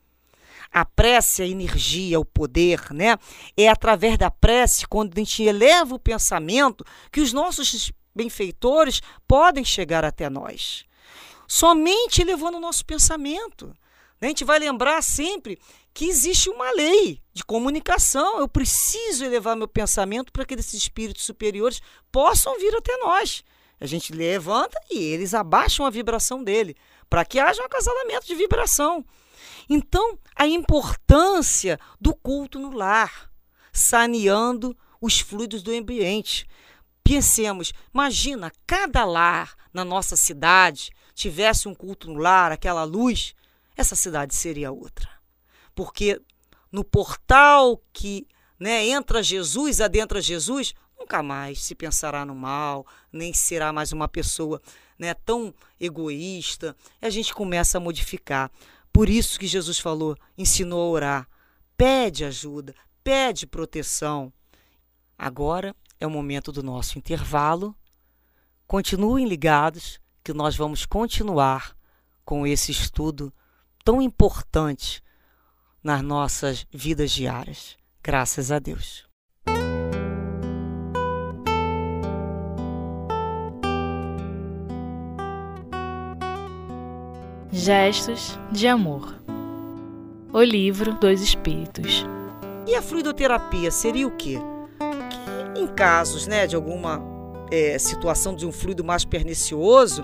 A 0.73 0.83
prece, 0.83 1.43
a 1.43 1.47
energia, 1.47 2.19
o 2.19 2.25
poder, 2.25 2.91
né? 2.91 3.17
É 3.55 3.67
através 3.67 4.17
da 4.17 4.31
prece, 4.31 4.87
quando 4.87 5.13
a 5.15 5.19
gente 5.19 5.43
eleva 5.43 5.93
o 5.93 5.99
pensamento, 5.99 6.83
que 7.11 7.21
os 7.21 7.31
nossos 7.31 7.91
benfeitores 8.15 9.01
podem 9.27 9.63
chegar 9.63 10.03
até 10.03 10.29
nós. 10.29 10.85
Somente 11.47 12.21
elevando 12.21 12.57
o 12.57 12.61
nosso 12.61 12.83
pensamento. 12.85 13.73
A 14.19 14.25
gente 14.25 14.45
vai 14.45 14.57
lembrar 14.57 15.03
sempre 15.03 15.59
que 15.93 16.05
existe 16.05 16.49
uma 16.49 16.71
lei 16.71 17.21
de 17.33 17.43
comunicação. 17.43 18.39
Eu 18.39 18.47
preciso 18.47 19.25
elevar 19.25 19.55
meu 19.55 19.67
pensamento 19.67 20.31
para 20.31 20.45
que 20.45 20.53
esses 20.55 20.73
espíritos 20.73 21.23
superiores 21.23 21.81
possam 22.11 22.57
vir 22.57 22.73
até 22.75 22.97
nós. 22.97 23.43
A 23.79 23.85
gente 23.85 24.13
levanta 24.13 24.79
e 24.89 24.97
eles 24.97 25.33
abaixam 25.33 25.85
a 25.85 25.89
vibração 25.89 26.41
dele, 26.43 26.75
para 27.09 27.25
que 27.25 27.37
haja 27.37 27.61
um 27.61 27.65
acasalamento 27.65 28.25
de 28.25 28.33
vibração. 28.33 29.05
Então, 29.69 30.17
a 30.35 30.45
importância 30.45 31.79
do 31.99 32.13
culto 32.13 32.59
no 32.59 32.71
lar, 32.71 33.29
saneando 33.71 34.77
os 35.01 35.19
fluidos 35.19 35.61
do 35.61 35.71
ambiente. 35.71 36.47
Pensemos, 37.03 37.73
imagina, 37.93 38.51
cada 38.65 39.03
lar 39.03 39.55
na 39.73 39.83
nossa 39.83 40.15
cidade 40.15 40.91
tivesse 41.13 41.67
um 41.67 41.75
culto 41.75 42.09
no 42.09 42.19
lar, 42.19 42.51
aquela 42.51 42.83
luz, 42.83 43.35
essa 43.75 43.95
cidade 43.95 44.33
seria 44.33 44.71
outra. 44.71 45.09
Porque 45.75 46.21
no 46.71 46.83
portal 46.83 47.81
que 47.91 48.27
né, 48.59 48.87
entra 48.87 49.21
Jesus, 49.21 49.81
adentra 49.81 50.21
Jesus, 50.21 50.73
nunca 50.97 51.21
mais 51.21 51.61
se 51.61 51.75
pensará 51.75 52.25
no 52.25 52.33
mal, 52.33 52.87
nem 53.11 53.33
será 53.33 53.73
mais 53.73 53.91
uma 53.91 54.07
pessoa 54.07 54.61
né, 54.97 55.13
tão 55.13 55.53
egoísta. 55.79 56.75
E 57.01 57.05
a 57.05 57.09
gente 57.09 57.33
começa 57.33 57.77
a 57.77 57.81
modificar. 57.81 58.49
Por 58.93 59.09
isso 59.09 59.39
que 59.39 59.47
Jesus 59.47 59.79
falou, 59.79 60.15
ensinou 60.37 60.79
a 60.81 60.91
orar. 60.91 61.29
Pede 61.75 62.23
ajuda, 62.23 62.75
pede 63.03 63.47
proteção. 63.47 64.31
Agora 65.17 65.75
é 65.99 66.05
o 66.05 66.11
momento 66.11 66.51
do 66.51 66.61
nosso 66.61 66.99
intervalo. 66.99 67.75
Continuem 68.67 69.27
ligados 69.27 69.99
que 70.23 70.31
nós 70.31 70.55
vamos 70.55 70.85
continuar 70.85 71.75
com 72.23 72.45
esse 72.45 72.71
estudo 72.71 73.33
tão 73.83 73.99
importante 73.99 75.03
nas 75.83 76.01
nossas 76.01 76.65
vidas 76.71 77.11
diárias. 77.11 77.75
Graças 78.01 78.51
a 78.51 78.59
Deus. 78.59 79.12
Gestos 87.55 88.39
de 88.51 88.67
Amor. 88.67 89.21
O 90.33 90.41
livro 90.41 90.95
dos 90.95 91.21
Espíritos. 91.21 92.03
E 92.67 92.73
a 92.73 92.81
fluidoterapia 92.81 93.69
seria 93.69 94.07
o 94.07 94.17
quê? 94.17 94.39
Que 95.53 95.59
em 95.59 95.67
casos 95.67 96.25
né, 96.25 96.47
de 96.47 96.55
alguma 96.55 96.99
é, 97.51 97.77
situação 97.77 98.35
de 98.35 98.43
um 98.47 98.51
fluido 98.51 98.83
mais 98.83 99.05
pernicioso, 99.05 100.03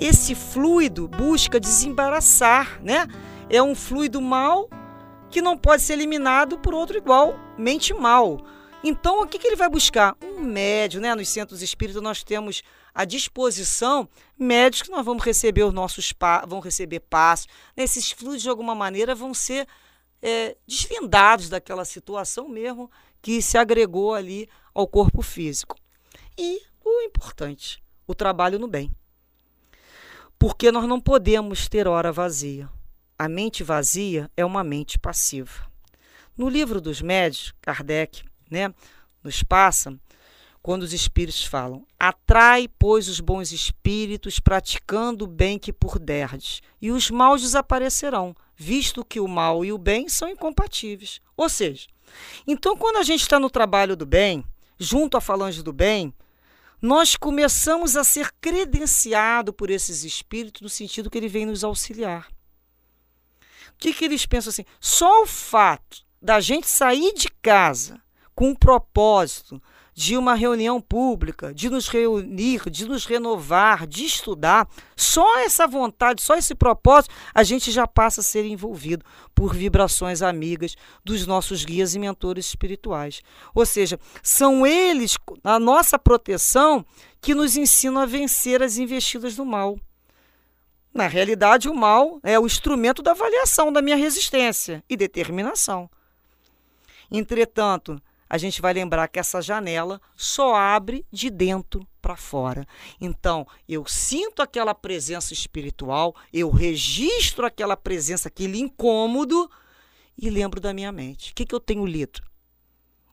esse 0.00 0.34
fluido 0.34 1.06
busca 1.06 1.60
desembaraçar, 1.60 2.82
né? 2.82 3.06
É 3.48 3.62
um 3.62 3.76
fluido 3.76 4.20
mal 4.20 4.68
que 5.30 5.40
não 5.40 5.56
pode 5.56 5.80
ser 5.80 5.92
eliminado 5.92 6.58
por 6.58 6.74
outro 6.74 6.96
igualmente 6.98 7.94
mal. 7.94 8.40
Então, 8.82 9.22
o 9.22 9.28
que, 9.28 9.38
que 9.38 9.46
ele 9.46 9.56
vai 9.56 9.68
buscar? 9.68 10.16
Um 10.20 10.40
médio, 10.40 11.00
né? 11.00 11.14
Nos 11.14 11.28
centros 11.28 11.62
espíritas 11.62 12.02
nós 12.02 12.24
temos 12.24 12.64
à 12.94 13.04
disposição 13.04 14.08
médios 14.38 14.82
que 14.82 14.90
nós 14.90 15.04
vamos 15.04 15.24
receber 15.24 15.64
os 15.64 15.72
nossos 15.72 16.14
vão 16.46 16.60
receber 16.60 17.00
passos. 17.00 17.48
Esses 17.76 18.12
fluidos, 18.12 18.42
de 18.42 18.48
alguma 18.48 18.74
maneira, 18.74 19.14
vão 19.14 19.34
ser 19.34 19.66
é, 20.22 20.56
desvendados 20.66 21.48
daquela 21.48 21.84
situação 21.84 22.48
mesmo 22.48 22.90
que 23.20 23.42
se 23.42 23.58
agregou 23.58 24.14
ali 24.14 24.48
ao 24.72 24.86
corpo 24.86 25.22
físico. 25.22 25.76
E 26.38 26.62
o 26.84 27.02
importante, 27.02 27.82
o 28.06 28.14
trabalho 28.14 28.58
no 28.58 28.68
bem. 28.68 28.90
Porque 30.38 30.70
nós 30.70 30.86
não 30.86 31.00
podemos 31.00 31.68
ter 31.68 31.88
hora 31.88 32.12
vazia. 32.12 32.68
A 33.18 33.28
mente 33.28 33.62
vazia 33.62 34.30
é 34.36 34.44
uma 34.44 34.62
mente 34.62 34.98
passiva. 34.98 35.70
No 36.36 36.48
livro 36.48 36.80
dos 36.80 37.00
médios, 37.00 37.54
Kardec 37.60 38.24
né, 38.50 38.74
nos 39.22 39.42
passa, 39.42 39.98
quando 40.64 40.82
os 40.82 40.94
espíritos 40.94 41.44
falam: 41.44 41.86
Atrai, 41.98 42.66
pois, 42.78 43.06
os 43.06 43.20
bons 43.20 43.52
espíritos, 43.52 44.40
praticando 44.40 45.26
o 45.26 45.28
bem 45.28 45.58
que 45.58 45.70
por 45.70 45.98
derdes, 45.98 46.62
e 46.80 46.90
os 46.90 47.10
maus 47.10 47.42
desaparecerão, 47.42 48.34
visto 48.56 49.04
que 49.04 49.20
o 49.20 49.28
mal 49.28 49.62
e 49.62 49.70
o 49.70 49.76
bem 49.76 50.08
são 50.08 50.26
incompatíveis. 50.26 51.20
Ou 51.36 51.50
seja, 51.50 51.86
então 52.46 52.78
quando 52.78 52.96
a 52.96 53.02
gente 53.02 53.20
está 53.20 53.38
no 53.38 53.50
trabalho 53.50 53.94
do 53.94 54.06
bem, 54.06 54.42
junto 54.78 55.18
à 55.18 55.20
falange 55.20 55.62
do 55.62 55.70
bem, 55.70 56.14
nós 56.80 57.14
começamos 57.14 57.94
a 57.94 58.02
ser 58.02 58.32
credenciado 58.40 59.52
por 59.52 59.68
esses 59.68 60.02
espíritos 60.02 60.62
no 60.62 60.70
sentido 60.70 61.10
que 61.10 61.18
ele 61.18 61.28
vem 61.28 61.44
nos 61.44 61.62
auxiliar. 61.62 62.26
O 63.68 63.76
que, 63.76 63.92
que 63.92 64.06
eles 64.06 64.24
pensam 64.24 64.48
assim? 64.48 64.64
Só 64.80 65.24
o 65.24 65.26
fato 65.26 66.06
da 66.22 66.40
gente 66.40 66.66
sair 66.66 67.12
de 67.12 67.28
casa 67.42 68.00
com 68.34 68.48
um 68.48 68.54
propósito 68.54 69.60
de 69.94 70.16
uma 70.16 70.34
reunião 70.34 70.80
pública, 70.80 71.54
de 71.54 71.70
nos 71.70 71.88
reunir, 71.88 72.68
de 72.68 72.84
nos 72.84 73.06
renovar, 73.06 73.86
de 73.86 74.04
estudar, 74.04 74.68
só 74.96 75.38
essa 75.40 75.66
vontade, 75.68 76.20
só 76.20 76.34
esse 76.36 76.54
propósito, 76.54 77.14
a 77.32 77.44
gente 77.44 77.70
já 77.70 77.86
passa 77.86 78.20
a 78.20 78.24
ser 78.24 78.44
envolvido 78.44 79.04
por 79.34 79.54
vibrações 79.54 80.20
amigas 80.20 80.74
dos 81.04 81.26
nossos 81.26 81.64
guias 81.64 81.94
e 81.94 81.98
mentores 82.00 82.46
espirituais. 82.46 83.22
Ou 83.54 83.64
seja, 83.64 83.98
são 84.20 84.66
eles, 84.66 85.16
a 85.44 85.60
nossa 85.60 85.96
proteção, 85.96 86.84
que 87.20 87.34
nos 87.34 87.56
ensinam 87.56 88.02
a 88.02 88.06
vencer 88.06 88.62
as 88.62 88.76
investidas 88.76 89.36
do 89.36 89.44
mal. 89.44 89.78
Na 90.92 91.06
realidade, 91.06 91.68
o 91.68 91.74
mal 91.74 92.20
é 92.22 92.38
o 92.38 92.46
instrumento 92.46 93.02
da 93.02 93.12
avaliação 93.12 93.72
da 93.72 93.80
minha 93.80 93.96
resistência 93.96 94.82
e 94.88 94.96
determinação. 94.96 95.88
Entretanto, 97.10 98.00
a 98.34 98.38
gente 98.38 98.60
vai 98.60 98.72
lembrar 98.72 99.06
que 99.06 99.20
essa 99.20 99.40
janela 99.40 100.00
só 100.16 100.56
abre 100.56 101.06
de 101.08 101.30
dentro 101.30 101.86
para 102.02 102.16
fora. 102.16 102.66
Então, 103.00 103.46
eu 103.68 103.86
sinto 103.86 104.42
aquela 104.42 104.74
presença 104.74 105.32
espiritual, 105.32 106.16
eu 106.32 106.50
registro 106.50 107.46
aquela 107.46 107.76
presença, 107.76 108.26
aquele 108.26 108.58
incômodo 108.58 109.48
e 110.18 110.28
lembro 110.28 110.60
da 110.60 110.74
minha 110.74 110.90
mente. 110.90 111.30
O 111.30 111.34
que, 111.36 111.46
que 111.46 111.54
eu 111.54 111.60
tenho 111.60 111.86
lido? 111.86 112.24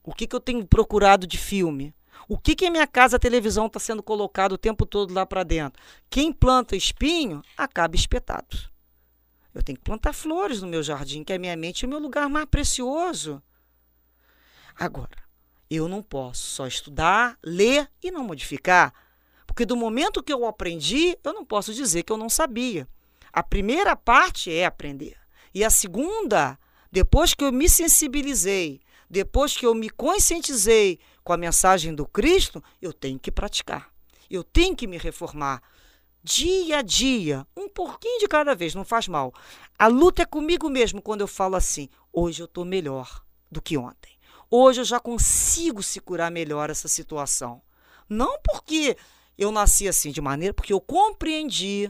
O 0.03 0.11
que, 0.11 0.25
que 0.25 0.35
eu 0.35 0.39
tenho 0.39 0.65
procurado 0.65 1.27
de 1.27 1.37
filme? 1.37 1.93
O 2.27 2.35
que, 2.35 2.55
que 2.55 2.65
em 2.65 2.71
minha 2.71 2.87
casa 2.87 3.17
a 3.17 3.19
televisão 3.19 3.67
está 3.67 3.79
sendo 3.79 4.01
colocado 4.01 4.53
o 4.53 4.57
tempo 4.57 4.87
todo 4.87 5.13
lá 5.13 5.23
para 5.23 5.43
dentro? 5.43 5.79
Quem 6.09 6.33
planta 6.33 6.75
espinho 6.75 7.43
acaba 7.55 7.95
espetado. 7.95 8.57
Eu 9.53 9.61
tenho 9.61 9.77
que 9.77 9.83
plantar 9.83 10.13
flores 10.13 10.63
no 10.63 10.67
meu 10.67 10.81
jardim, 10.81 11.23
que 11.23 11.31
é 11.31 11.35
a 11.35 11.39
minha 11.39 11.55
mente 11.55 11.85
é 11.85 11.87
o 11.87 11.91
meu 11.91 11.99
lugar 11.99 12.27
mais 12.27 12.47
precioso. 12.47 13.39
Agora, 14.81 15.29
Eu 15.69 15.88
não 15.88 16.01
posso 16.01 16.41
só 16.41 16.65
estudar, 16.65 17.38
ler 17.43 17.88
e 18.01 18.09
não 18.09 18.23
modificar. 18.23 18.91
Porque 19.45 19.63
do 19.63 19.77
momento 19.77 20.23
que 20.23 20.33
eu 20.33 20.43
aprendi, 20.43 21.15
eu 21.23 21.33
não 21.33 21.45
posso 21.45 21.71
dizer 21.71 22.01
que 22.01 22.11
eu 22.11 22.17
não 22.17 22.27
sabia. 22.27 22.88
A 23.31 23.43
primeira 23.43 23.95
parte 23.95 24.51
é 24.51 24.65
aprender. 24.65 25.15
E 25.53 25.63
a 25.63 25.69
segunda, 25.69 26.57
depois 26.91 27.35
que 27.35 27.43
eu 27.43 27.51
me 27.51 27.69
sensibilizei, 27.69 28.81
depois 29.07 29.55
que 29.55 29.67
eu 29.67 29.75
me 29.75 29.88
conscientizei 29.88 31.00
com 31.23 31.31
a 31.31 31.38
mensagem 31.38 31.93
do 31.93 32.07
Cristo, 32.07 32.61
eu 32.81 32.91
tenho 32.91 33.19
que 33.19 33.31
praticar. 33.31 33.93
Eu 34.31 34.43
tenho 34.43 34.75
que 34.75 34.88
me 34.88 34.97
reformar. 34.97 35.61
Dia 36.23 36.79
a 36.79 36.81
dia, 36.81 37.45
um 37.55 37.69
pouquinho 37.69 38.19
de 38.19 38.27
cada 38.27 38.55
vez, 38.55 38.73
não 38.73 38.83
faz 38.83 39.07
mal. 39.07 39.31
A 39.77 39.85
luta 39.85 40.23
é 40.23 40.25
comigo 40.25 40.67
mesmo 40.69 41.03
quando 41.03 41.21
eu 41.21 41.27
falo 41.27 41.55
assim: 41.55 41.88
hoje 42.11 42.41
eu 42.41 42.45
estou 42.45 42.65
melhor 42.65 43.23
do 43.50 43.61
que 43.61 43.77
ontem. 43.77 44.19
Hoje 44.53 44.81
eu 44.81 44.86
já 44.86 45.00
consigo 45.00 45.81
se 45.81 46.01
curar 46.01 46.29
melhor 46.29 46.70
essa 46.70 46.89
situação. 46.89 47.62
Não 48.10 48.38
porque 48.41 48.98
eu 49.38 49.50
nasci 49.50 49.88
assim 49.88 50.12
de 50.12 50.20
maneira, 50.20 50.53
porque 50.53 50.74
eu 50.74 50.81
compreendi 50.81 51.89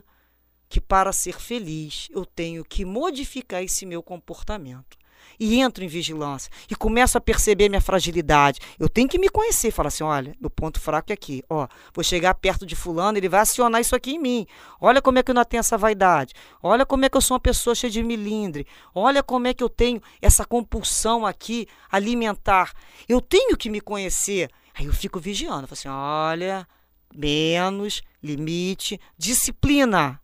que 0.70 0.80
para 0.80 1.12
ser 1.12 1.42
feliz 1.42 2.08
eu 2.12 2.24
tenho 2.24 2.64
que 2.64 2.86
modificar 2.86 3.64
esse 3.64 3.84
meu 3.84 4.04
comportamento. 4.04 4.96
E 5.44 5.60
entro 5.60 5.84
em 5.84 5.88
vigilância 5.88 6.52
e 6.70 6.76
começo 6.76 7.18
a 7.18 7.22
perceber 7.22 7.68
minha 7.68 7.82
fragilidade. 7.82 8.60
Eu 8.78 8.88
tenho 8.88 9.10
que 9.10 9.18
me 9.18 9.28
conhecer, 9.28 9.72
falar 9.72 9.88
assim, 9.88 10.04
olha, 10.04 10.36
o 10.40 10.52
ponto 10.52 10.80
fraco 10.80 11.12
é 11.12 11.16
aqui, 11.16 11.44
ó, 11.50 11.68
vou 11.96 12.04
chegar 12.04 12.36
perto 12.36 12.64
de 12.64 12.76
fulano, 12.76 13.18
ele 13.18 13.28
vai 13.28 13.40
acionar 13.40 13.82
isso 13.82 13.96
aqui 13.96 14.12
em 14.12 14.20
mim. 14.20 14.46
Olha 14.80 15.02
como 15.02 15.18
é 15.18 15.24
que 15.24 15.32
eu 15.32 15.34
não 15.34 15.44
tenho 15.44 15.62
essa 15.62 15.80
vaidade. 15.80 16.36
Olha 16.62 16.86
como 16.86 17.06
é 17.06 17.10
que 17.10 17.18
eu 17.18 17.22
sou 17.22 17.34
uma 17.34 17.40
pessoa 17.40 17.74
cheia 17.74 17.90
de 17.90 18.04
milindre. 18.04 18.68
Olha 18.94 19.24
como 19.24 19.48
é 19.48 19.54
que 19.56 19.64
eu 19.64 19.70
tenho 19.70 20.00
essa 20.22 20.46
compulsão 20.46 21.26
aqui 21.26 21.68
alimentar. 21.92 22.72
Eu 23.10 23.20
tenho 23.20 23.58
que 23.58 23.68
me 23.68 23.82
conhecer. 23.82 24.48
Aí 24.76 24.86
eu 24.86 24.94
fico 24.94 25.20
vigiando, 25.20 25.66
falo 25.66 25.74
assim, 25.74 25.90
olha, 25.90 26.68
menos, 27.12 28.04
limite, 28.22 29.02
disciplina. 29.18 30.22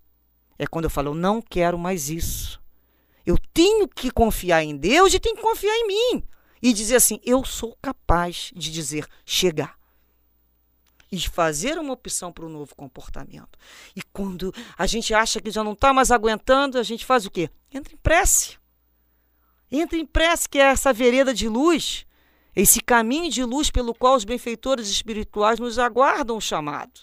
É 0.59 0.67
quando 0.67 0.86
eu 0.86 0.91
falo, 0.91 1.09
eu 1.09 1.15
não 1.15 1.41
quero 1.41 1.75
mais 1.75 2.07
isso. 2.07 2.62
Eu 3.27 3.38
tenho 3.53 3.89
que 3.89 4.10
confiar 4.10 4.63
em 4.63 4.77
Deus 4.77 5.13
e 5.13 5.19
tenho 5.19 5.36
que 5.36 5.41
confiar 5.41 5.75
em 5.75 5.86
mim. 5.86 6.24
E 6.62 6.72
dizer 6.72 6.96
assim, 6.96 7.19
eu 7.25 7.43
sou 7.43 7.77
capaz 7.81 8.51
de 8.55 8.72
dizer 8.72 9.05
chegar. 9.25 9.77
E 11.12 11.19
fazer 11.27 11.77
uma 11.77 11.91
opção 11.91 12.31
para 12.31 12.46
o 12.46 12.50
novo 12.50 12.74
comportamento. 12.74 13.60
E 13.93 14.01
quando 14.01 14.53
a 14.77 14.88
gente 14.88 15.13
acha 15.13 15.41
que 15.41 15.51
já 15.51 15.62
não 15.62 15.74
está 15.74 15.91
mais 15.91 16.10
aguentando, 16.10 16.79
a 16.79 16.84
gente 16.84 17.05
faz 17.05 17.25
o 17.25 17.29
quê? 17.29 17.50
Entra 17.69 17.93
em 17.93 17.98
prece. 17.98 18.57
Entra 19.69 19.98
em 19.98 20.05
prece, 20.05 20.48
que 20.48 20.57
é 20.57 20.63
essa 20.63 20.93
vereda 20.93 21.34
de 21.34 21.50
luz, 21.50 22.05
esse 22.55 22.79
caminho 22.79 23.29
de 23.29 23.43
luz 23.43 23.69
pelo 23.69 23.93
qual 23.93 24.15
os 24.15 24.24
benfeitores 24.24 24.88
espirituais 24.88 25.60
nos 25.60 25.77
aguardam 25.77 26.38
o 26.38 26.41
chamado. 26.41 27.01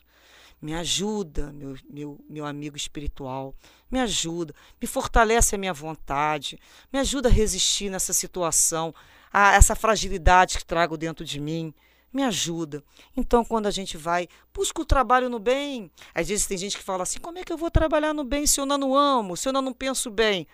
Me 0.60 0.74
ajuda, 0.74 1.52
meu, 1.52 1.76
meu, 1.90 2.24
meu 2.26 2.46
amigo 2.46 2.78
espiritual. 2.78 3.54
Me 3.94 4.00
ajuda. 4.00 4.52
Me 4.82 4.88
fortalece 4.88 5.54
a 5.54 5.58
minha 5.58 5.72
vontade. 5.72 6.58
Me 6.92 6.98
ajuda 6.98 7.28
a 7.28 7.32
resistir 7.32 7.88
nessa 7.88 8.12
situação, 8.12 8.92
a 9.32 9.52
essa 9.52 9.76
fragilidade 9.76 10.58
que 10.58 10.64
trago 10.64 10.96
dentro 10.96 11.24
de 11.24 11.38
mim. 11.38 11.72
Me 12.12 12.24
ajuda. 12.24 12.82
Então, 13.16 13.44
quando 13.44 13.68
a 13.68 13.70
gente 13.70 13.96
vai, 13.96 14.26
busca 14.52 14.82
o 14.82 14.84
trabalho 14.84 15.30
no 15.30 15.38
bem. 15.38 15.92
Às 16.12 16.26
vezes 16.26 16.44
tem 16.44 16.58
gente 16.58 16.76
que 16.76 16.82
fala 16.82 17.04
assim: 17.04 17.20
como 17.20 17.38
é 17.38 17.44
que 17.44 17.52
eu 17.52 17.56
vou 17.56 17.70
trabalhar 17.70 18.12
no 18.12 18.24
bem 18.24 18.48
se 18.48 18.60
eu 18.60 18.66
não 18.66 18.96
amo, 18.96 19.36
se 19.36 19.48
eu 19.48 19.52
não 19.52 19.72
penso 19.72 20.10
bem? 20.10 20.44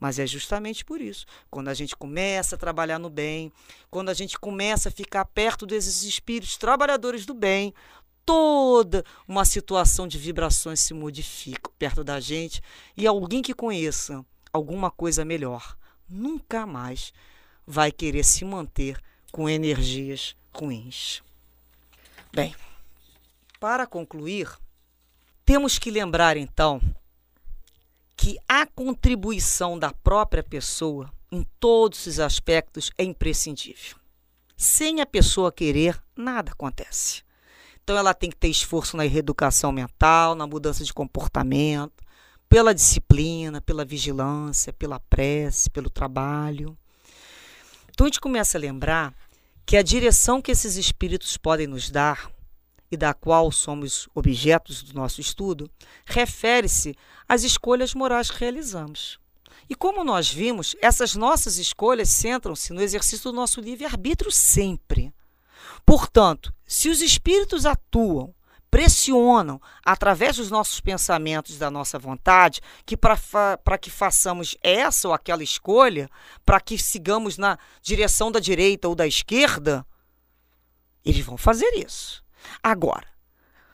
Mas 0.00 0.18
é 0.18 0.26
justamente 0.26 0.82
por 0.84 1.00
isso. 1.00 1.26
Quando 1.50 1.68
a 1.68 1.74
gente 1.74 1.94
começa 1.94 2.56
a 2.56 2.58
trabalhar 2.58 2.98
no 2.98 3.10
bem, 3.10 3.52
quando 3.90 4.08
a 4.08 4.14
gente 4.14 4.36
começa 4.36 4.88
a 4.88 4.92
ficar 4.92 5.26
perto 5.26 5.64
desses 5.64 6.02
espíritos 6.02 6.56
trabalhadores 6.56 7.26
do 7.26 7.34
bem, 7.34 7.72
toda 8.30 9.04
uma 9.26 9.44
situação 9.44 10.06
de 10.06 10.16
vibrações 10.16 10.78
se 10.78 10.94
modifica 10.94 11.68
perto 11.76 12.04
da 12.04 12.20
gente 12.20 12.62
e 12.96 13.04
alguém 13.04 13.42
que 13.42 13.52
conheça 13.52 14.24
alguma 14.52 14.88
coisa 14.88 15.24
melhor 15.24 15.76
nunca 16.08 16.64
mais 16.64 17.12
vai 17.66 17.90
querer 17.90 18.22
se 18.22 18.44
manter 18.44 19.02
com 19.32 19.48
energias 19.48 20.36
ruins. 20.54 21.24
Bem, 22.32 22.54
para 23.58 23.84
concluir, 23.84 24.48
temos 25.44 25.76
que 25.76 25.90
lembrar 25.90 26.36
então 26.36 26.80
que 28.16 28.38
a 28.46 28.64
contribuição 28.64 29.76
da 29.76 29.92
própria 29.92 30.44
pessoa 30.44 31.12
em 31.32 31.44
todos 31.58 32.06
os 32.06 32.20
aspectos 32.20 32.92
é 32.96 33.02
imprescindível. 33.02 33.96
Sem 34.56 35.00
a 35.00 35.06
pessoa 35.06 35.50
querer, 35.50 36.00
nada 36.14 36.52
acontece. 36.52 37.28
Então 37.90 37.98
ela 37.98 38.14
tem 38.14 38.30
que 38.30 38.36
ter 38.36 38.46
esforço 38.46 38.96
na 38.96 39.02
reeducação 39.02 39.72
mental, 39.72 40.36
na 40.36 40.46
mudança 40.46 40.84
de 40.84 40.94
comportamento, 40.94 42.04
pela 42.48 42.72
disciplina, 42.72 43.60
pela 43.60 43.84
vigilância, 43.84 44.72
pela 44.72 45.00
prece, 45.00 45.68
pelo 45.68 45.90
trabalho. 45.90 46.78
Então 47.90 48.04
a 48.04 48.08
gente 48.08 48.20
começa 48.20 48.56
a 48.56 48.60
lembrar 48.60 49.12
que 49.66 49.76
a 49.76 49.82
direção 49.82 50.40
que 50.40 50.52
esses 50.52 50.76
espíritos 50.76 51.36
podem 51.36 51.66
nos 51.66 51.90
dar 51.90 52.30
e 52.92 52.96
da 52.96 53.12
qual 53.12 53.50
somos 53.50 54.08
objetos 54.14 54.84
do 54.84 54.94
nosso 54.94 55.20
estudo, 55.20 55.68
refere-se 56.04 56.94
às 57.28 57.42
escolhas 57.42 57.92
morais 57.92 58.30
que 58.30 58.38
realizamos. 58.38 59.18
E 59.68 59.74
como 59.74 60.04
nós 60.04 60.32
vimos, 60.32 60.76
essas 60.80 61.16
nossas 61.16 61.58
escolhas 61.58 62.08
centram-se 62.08 62.72
no 62.72 62.82
exercício 62.82 63.32
do 63.32 63.36
nosso 63.36 63.60
livre-arbítrio 63.60 64.30
sempre. 64.30 65.12
Portanto, 65.84 66.52
se 66.66 66.88
os 66.88 67.00
espíritos 67.00 67.66
atuam, 67.66 68.34
pressionam 68.70 69.60
através 69.84 70.36
dos 70.36 70.50
nossos 70.50 70.80
pensamentos, 70.80 71.58
da 71.58 71.70
nossa 71.70 71.98
vontade, 71.98 72.60
que 72.86 72.96
para 72.96 73.78
que 73.80 73.90
façamos 73.90 74.56
essa 74.62 75.08
ou 75.08 75.14
aquela 75.14 75.42
escolha, 75.42 76.08
para 76.46 76.60
que 76.60 76.78
sigamos 76.78 77.36
na 77.36 77.58
direção 77.82 78.30
da 78.30 78.38
direita 78.38 78.88
ou 78.88 78.94
da 78.94 79.06
esquerda, 79.06 79.84
eles 81.04 81.24
vão 81.24 81.36
fazer 81.36 81.70
isso. 81.74 82.22
Agora, 82.62 83.08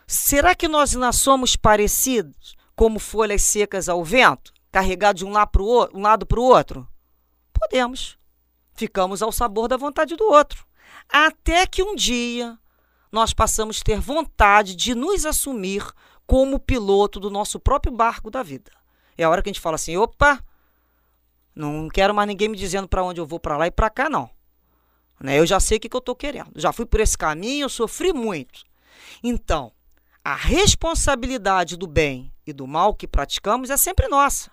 será 0.06 0.54
que 0.54 0.66
nós 0.66 0.94
não 0.94 1.12
somos 1.12 1.56
parecidos 1.56 2.56
como 2.74 2.98
folhas 2.98 3.42
secas 3.42 3.88
ao 3.88 4.02
vento, 4.02 4.52
carregados 4.72 5.20
de 5.20 5.26
um 5.26 5.32
lado 5.32 6.26
para 6.26 6.40
o 6.40 6.44
outro? 6.44 6.88
Podemos. 7.52 8.18
Ficamos 8.74 9.22
ao 9.22 9.32
sabor 9.32 9.68
da 9.68 9.76
vontade 9.76 10.16
do 10.16 10.24
outro. 10.24 10.66
Até 11.08 11.66
que 11.66 11.82
um 11.82 11.94
dia 11.94 12.58
nós 13.10 13.32
passamos 13.32 13.80
a 13.80 13.84
ter 13.84 14.00
vontade 14.00 14.74
de 14.74 14.94
nos 14.94 15.24
assumir 15.24 15.84
como 16.26 16.58
piloto 16.58 17.20
do 17.20 17.30
nosso 17.30 17.58
próprio 17.60 17.92
barco 17.92 18.30
da 18.30 18.42
vida. 18.42 18.72
É 19.16 19.24
a 19.24 19.30
hora 19.30 19.42
que 19.42 19.48
a 19.48 19.52
gente 19.52 19.62
fala 19.62 19.76
assim: 19.76 19.96
opa, 19.96 20.44
não 21.54 21.88
quero 21.88 22.14
mais 22.14 22.28
ninguém 22.28 22.48
me 22.48 22.56
dizendo 22.56 22.88
para 22.88 23.02
onde 23.02 23.20
eu 23.20 23.26
vou, 23.26 23.40
para 23.40 23.56
lá 23.56 23.66
e 23.66 23.70
para 23.70 23.88
cá, 23.88 24.10
não. 24.10 24.28
Né? 25.20 25.38
Eu 25.38 25.46
já 25.46 25.58
sei 25.58 25.78
o 25.78 25.80
que, 25.80 25.88
que 25.88 25.96
eu 25.96 26.00
estou 26.00 26.14
querendo. 26.14 26.52
Já 26.56 26.72
fui 26.72 26.84
por 26.84 27.00
esse 27.00 27.16
caminho, 27.16 27.64
eu 27.64 27.68
sofri 27.68 28.12
muito. 28.12 28.64
Então, 29.22 29.72
a 30.22 30.34
responsabilidade 30.34 31.76
do 31.76 31.86
bem 31.86 32.32
e 32.46 32.52
do 32.52 32.66
mal 32.66 32.94
que 32.94 33.06
praticamos 33.06 33.70
é 33.70 33.76
sempre 33.76 34.08
nossa. 34.08 34.50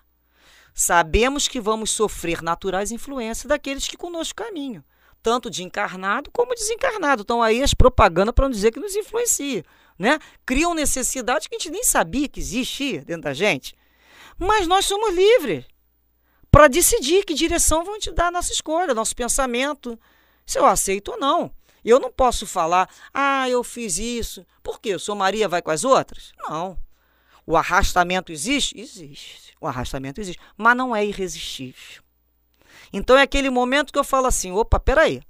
Sabemos 0.72 1.46
que 1.46 1.60
vamos 1.60 1.90
sofrer 1.90 2.42
naturais 2.42 2.90
influências 2.90 3.46
daqueles 3.46 3.86
que 3.86 3.96
conosco 3.96 4.42
caminham 4.42 4.82
tanto 5.24 5.48
de 5.48 5.64
encarnado 5.64 6.30
como 6.30 6.54
desencarnado. 6.54 7.22
Então 7.22 7.42
aí 7.42 7.62
as 7.62 7.72
propagandas 7.72 8.34
para 8.34 8.44
não 8.44 8.52
dizer 8.52 8.70
que 8.70 8.78
nos 8.78 8.94
influencia, 8.94 9.64
né? 9.98 10.18
Criam 10.44 10.74
necessidade 10.74 11.48
que 11.48 11.56
a 11.56 11.58
gente 11.58 11.70
nem 11.70 11.82
sabia 11.82 12.28
que 12.28 12.38
existia 12.38 13.02
dentro 13.02 13.22
da 13.22 13.32
gente. 13.32 13.74
Mas 14.38 14.66
nós 14.66 14.84
somos 14.84 15.14
livres 15.14 15.64
para 16.50 16.68
decidir 16.68 17.24
que 17.24 17.32
direção 17.32 17.84
vão 17.84 17.98
te 17.98 18.12
dar 18.12 18.26
a 18.26 18.30
nossa 18.30 18.52
escolha, 18.52 18.92
nosso 18.92 19.16
pensamento, 19.16 19.98
se 20.44 20.58
eu 20.58 20.66
aceito 20.66 21.12
ou 21.12 21.18
não. 21.18 21.50
Eu 21.82 21.98
não 21.98 22.12
posso 22.12 22.46
falar, 22.46 22.88
ah, 23.12 23.48
eu 23.48 23.64
fiz 23.64 23.98
isso, 23.98 24.46
porque 24.62 24.90
eu 24.90 24.98
sou 24.98 25.16
Maria, 25.16 25.48
vai 25.48 25.62
com 25.62 25.70
as 25.70 25.84
outras? 25.84 26.32
Não. 26.38 26.78
O 27.46 27.56
arrastamento 27.56 28.30
existe? 28.30 28.78
Existe. 28.78 29.54
O 29.60 29.66
arrastamento 29.66 30.20
existe, 30.20 30.40
mas 30.56 30.76
não 30.76 30.94
é 30.94 31.04
irresistível. 31.04 32.03
Então 32.92 33.16
é 33.16 33.22
aquele 33.22 33.50
momento 33.50 33.92
que 33.92 33.98
eu 33.98 34.04
falo 34.04 34.26
assim: 34.26 34.52
opa, 34.52 34.78
peraí. 34.78 35.22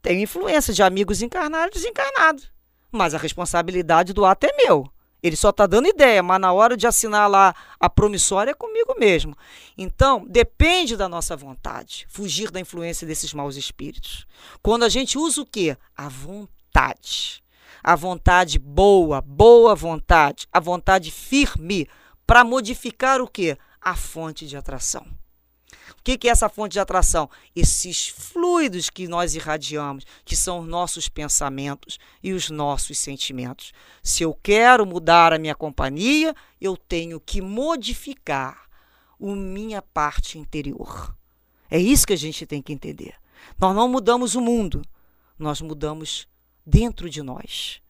Tem 0.00 0.22
influência 0.22 0.72
de 0.72 0.82
amigos 0.82 1.22
encarnados 1.22 1.76
e 1.76 1.80
desencarnados. 1.80 2.50
Mas 2.90 3.14
a 3.14 3.18
responsabilidade 3.18 4.12
do 4.12 4.24
ato 4.24 4.46
é 4.46 4.52
meu. 4.56 4.90
Ele 5.22 5.34
só 5.34 5.50
está 5.50 5.66
dando 5.66 5.88
ideia, 5.88 6.22
mas 6.22 6.40
na 6.40 6.52
hora 6.52 6.76
de 6.76 6.86
assinar 6.86 7.28
lá 7.28 7.54
a 7.80 7.90
promissória 7.90 8.52
é 8.52 8.54
comigo 8.54 8.94
mesmo. 8.98 9.36
Então, 9.76 10.24
depende 10.28 10.96
da 10.96 11.08
nossa 11.08 11.36
vontade, 11.36 12.06
fugir 12.08 12.50
da 12.50 12.60
influência 12.60 13.06
desses 13.06 13.34
maus 13.34 13.56
espíritos. 13.56 14.26
Quando 14.62 14.84
a 14.84 14.88
gente 14.88 15.18
usa 15.18 15.42
o 15.42 15.46
quê? 15.46 15.76
A 15.96 16.08
vontade. 16.08 17.42
A 17.82 17.96
vontade 17.96 18.58
boa, 18.58 19.20
boa 19.20 19.74
vontade, 19.74 20.46
a 20.52 20.60
vontade 20.60 21.10
firme 21.10 21.88
para 22.26 22.44
modificar 22.44 23.20
o 23.20 23.26
quê? 23.26 23.58
A 23.80 23.96
fonte 23.96 24.46
de 24.46 24.56
atração. 24.56 25.06
O 25.92 26.02
que 26.02 26.28
é 26.28 26.30
essa 26.30 26.48
fonte 26.48 26.72
de 26.72 26.80
atração? 26.80 27.28
Esses 27.54 28.08
fluidos 28.08 28.90
que 28.90 29.08
nós 29.08 29.34
irradiamos, 29.34 30.04
que 30.24 30.36
são 30.36 30.60
os 30.60 30.68
nossos 30.68 31.08
pensamentos 31.08 31.98
e 32.22 32.32
os 32.32 32.50
nossos 32.50 32.98
sentimentos. 32.98 33.72
Se 34.02 34.22
eu 34.22 34.34
quero 34.42 34.84
mudar 34.84 35.32
a 35.32 35.38
minha 35.38 35.54
companhia, 35.54 36.34
eu 36.60 36.76
tenho 36.76 37.20
que 37.20 37.40
modificar 37.40 38.68
a 39.20 39.26
minha 39.26 39.82
parte 39.82 40.38
interior. 40.38 41.14
É 41.70 41.78
isso 41.78 42.06
que 42.06 42.12
a 42.12 42.18
gente 42.18 42.46
tem 42.46 42.62
que 42.62 42.72
entender. 42.72 43.14
Nós 43.58 43.74
não 43.74 43.88
mudamos 43.88 44.34
o 44.34 44.40
mundo, 44.40 44.82
nós 45.38 45.60
mudamos 45.60 46.26
dentro 46.66 47.08
de 47.08 47.22
nós. 47.22 47.80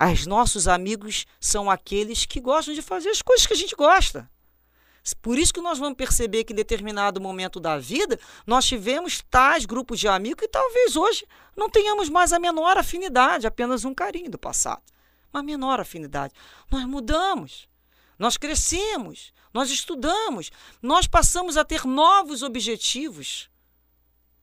Os 0.00 0.26
nossos 0.26 0.68
amigos 0.68 1.26
são 1.40 1.68
aqueles 1.68 2.24
que 2.24 2.40
gostam 2.40 2.72
de 2.72 2.82
fazer 2.82 3.08
as 3.10 3.20
coisas 3.20 3.46
que 3.46 3.52
a 3.52 3.56
gente 3.56 3.74
gosta. 3.74 4.30
Por 5.14 5.38
isso 5.38 5.52
que 5.52 5.60
nós 5.60 5.78
vamos 5.78 5.96
perceber 5.96 6.44
que 6.44 6.52
em 6.52 6.56
determinado 6.56 7.20
momento 7.20 7.60
da 7.60 7.78
vida 7.78 8.18
nós 8.46 8.64
tivemos 8.64 9.22
tais 9.30 9.66
grupos 9.66 9.98
de 9.98 10.08
amigos 10.08 10.40
que 10.40 10.48
talvez 10.48 10.96
hoje 10.96 11.26
não 11.56 11.68
tenhamos 11.68 12.08
mais 12.08 12.32
a 12.32 12.38
menor 12.38 12.76
afinidade, 12.76 13.46
apenas 13.46 13.84
um 13.84 13.94
carinho 13.94 14.30
do 14.30 14.38
passado. 14.38 14.82
Uma 15.32 15.42
menor 15.42 15.80
afinidade. 15.80 16.34
Nós 16.70 16.84
mudamos, 16.84 17.68
nós 18.18 18.36
crescemos, 18.36 19.32
nós 19.52 19.70
estudamos, 19.70 20.50
nós 20.82 21.06
passamos 21.06 21.56
a 21.56 21.64
ter 21.64 21.84
novos 21.84 22.42
objetivos, 22.42 23.50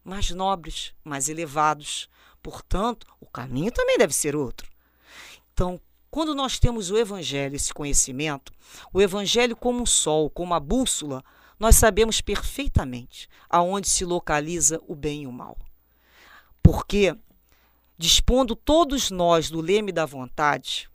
mais 0.04 0.30
nobres, 0.30 0.94
mais 1.04 1.30
elevados. 1.30 2.08
Portanto, 2.42 3.08
o 3.20 3.26
caminho 3.26 3.72
também 3.72 3.98
deve 3.98 4.14
ser 4.14 4.36
outro. 4.36 4.70
Então, 5.54 5.82
quando 6.16 6.34
nós 6.34 6.58
temos 6.58 6.92
o 6.92 6.98
Evangelho, 6.98 7.58
esse 7.58 7.74
conhecimento, 7.74 8.54
o 8.94 9.02
Evangelho 9.02 9.54
como 9.54 9.82
um 9.82 9.86
sol, 9.86 10.30
como 10.30 10.54
uma 10.54 10.62
bússola, 10.62 11.22
nós 11.60 11.76
sabemos 11.76 12.22
perfeitamente 12.22 13.28
aonde 13.50 13.90
se 13.90 14.06
localiza 14.06 14.82
o 14.88 14.96
bem 14.96 15.24
e 15.24 15.28
o 15.28 15.32
mal. 15.34 15.58
Porque, 16.64 17.14
dispondo 17.98 18.56
todos 18.56 19.12
nós 19.12 19.50
do 19.50 19.60
leme 19.60 19.92
da 19.92 20.06
vontade, 20.06 20.90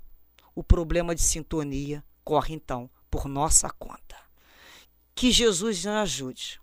o 0.55 0.65
problema 0.65 1.15
de 1.15 1.21
sintonia 1.21 2.03
corre 2.25 2.55
então 2.55 2.89
por 3.11 3.29
nossa 3.29 3.69
conta. 3.69 4.17
Que 5.15 5.31
Jesus 5.31 5.85
nos 5.85 5.97
ajude 5.97 6.59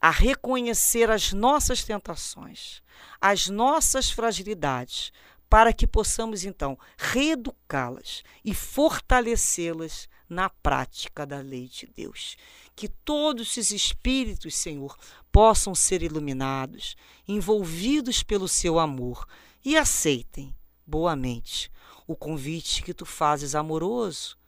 a 0.00 0.10
reconhecer 0.10 1.10
as 1.10 1.34
nossas 1.34 1.84
tentações, 1.84 2.82
as 3.20 3.48
nossas 3.48 4.10
fragilidades, 4.10 5.12
para 5.50 5.72
que 5.72 5.84
possamos 5.84 6.44
então 6.44 6.78
reeducá-las 6.96 8.22
e 8.44 8.54
fortalecê-las 8.54 10.08
na 10.28 10.48
prática 10.48 11.26
da 11.26 11.40
lei 11.40 11.66
de 11.66 11.86
Deus. 11.86 12.36
Que 12.76 12.88
todos 12.88 13.48
esses 13.58 13.72
espíritos, 13.72 14.54
Senhor, 14.54 14.96
possam 15.32 15.74
ser 15.74 16.04
iluminados, 16.04 16.96
envolvidos 17.26 18.22
pelo 18.22 18.46
seu 18.46 18.78
amor 18.78 19.26
e 19.64 19.76
aceitem 19.76 20.54
boamente 20.86 21.70
o 22.06 22.14
convite 22.14 22.84
que 22.84 22.94
tu 22.94 23.04
fazes 23.04 23.56
amoroso 23.56 24.38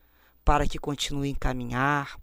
para 0.44 0.68
que 0.68 0.78
continuem 0.78 1.34
caminhar 1.34 2.16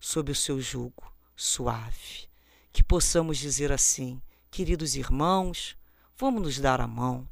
sob 0.00 0.32
o 0.32 0.34
seu 0.34 0.60
jugo 0.60 1.12
suave. 1.36 2.28
Que 2.72 2.82
possamos 2.82 3.38
dizer 3.38 3.70
assim, 3.70 4.20
queridos 4.50 4.96
irmãos, 4.96 5.76
vamos 6.16 6.42
nos 6.42 6.58
dar 6.58 6.80
a 6.80 6.88
mão 6.88 7.28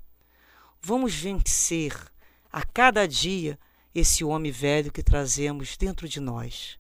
Vamos 0.87 1.15
vencer 1.15 1.97
a 2.53 2.63
cada 2.63 3.09
dia 3.09 3.59
esse 3.95 4.23
homem 4.23 4.53
velho 4.53 4.93
que 4.93 5.03
trazemos 5.03 5.79
dentro 5.79 6.07
de 6.07 6.21
nós, 6.21 6.79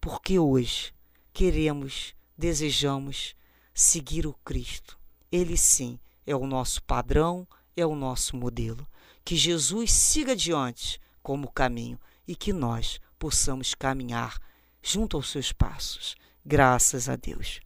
porque 0.00 0.40
hoje 0.40 0.92
queremos, 1.32 2.16
desejamos 2.36 3.36
seguir 3.72 4.26
o 4.26 4.34
Cristo. 4.44 4.98
Ele 5.30 5.56
sim 5.56 6.00
é 6.26 6.34
o 6.34 6.48
nosso 6.48 6.82
padrão, 6.82 7.46
é 7.76 7.86
o 7.86 7.94
nosso 7.94 8.36
modelo. 8.36 8.84
Que 9.24 9.36
Jesus 9.36 9.92
siga 9.92 10.32
adiante 10.32 11.00
como 11.22 11.48
caminho 11.48 12.00
e 12.26 12.34
que 12.34 12.52
nós 12.52 13.00
possamos 13.20 13.72
caminhar 13.72 14.36
junto 14.82 15.16
aos 15.16 15.30
seus 15.30 15.52
passos. 15.52 16.16
Graças 16.44 17.08
a 17.08 17.14
Deus. 17.14 17.60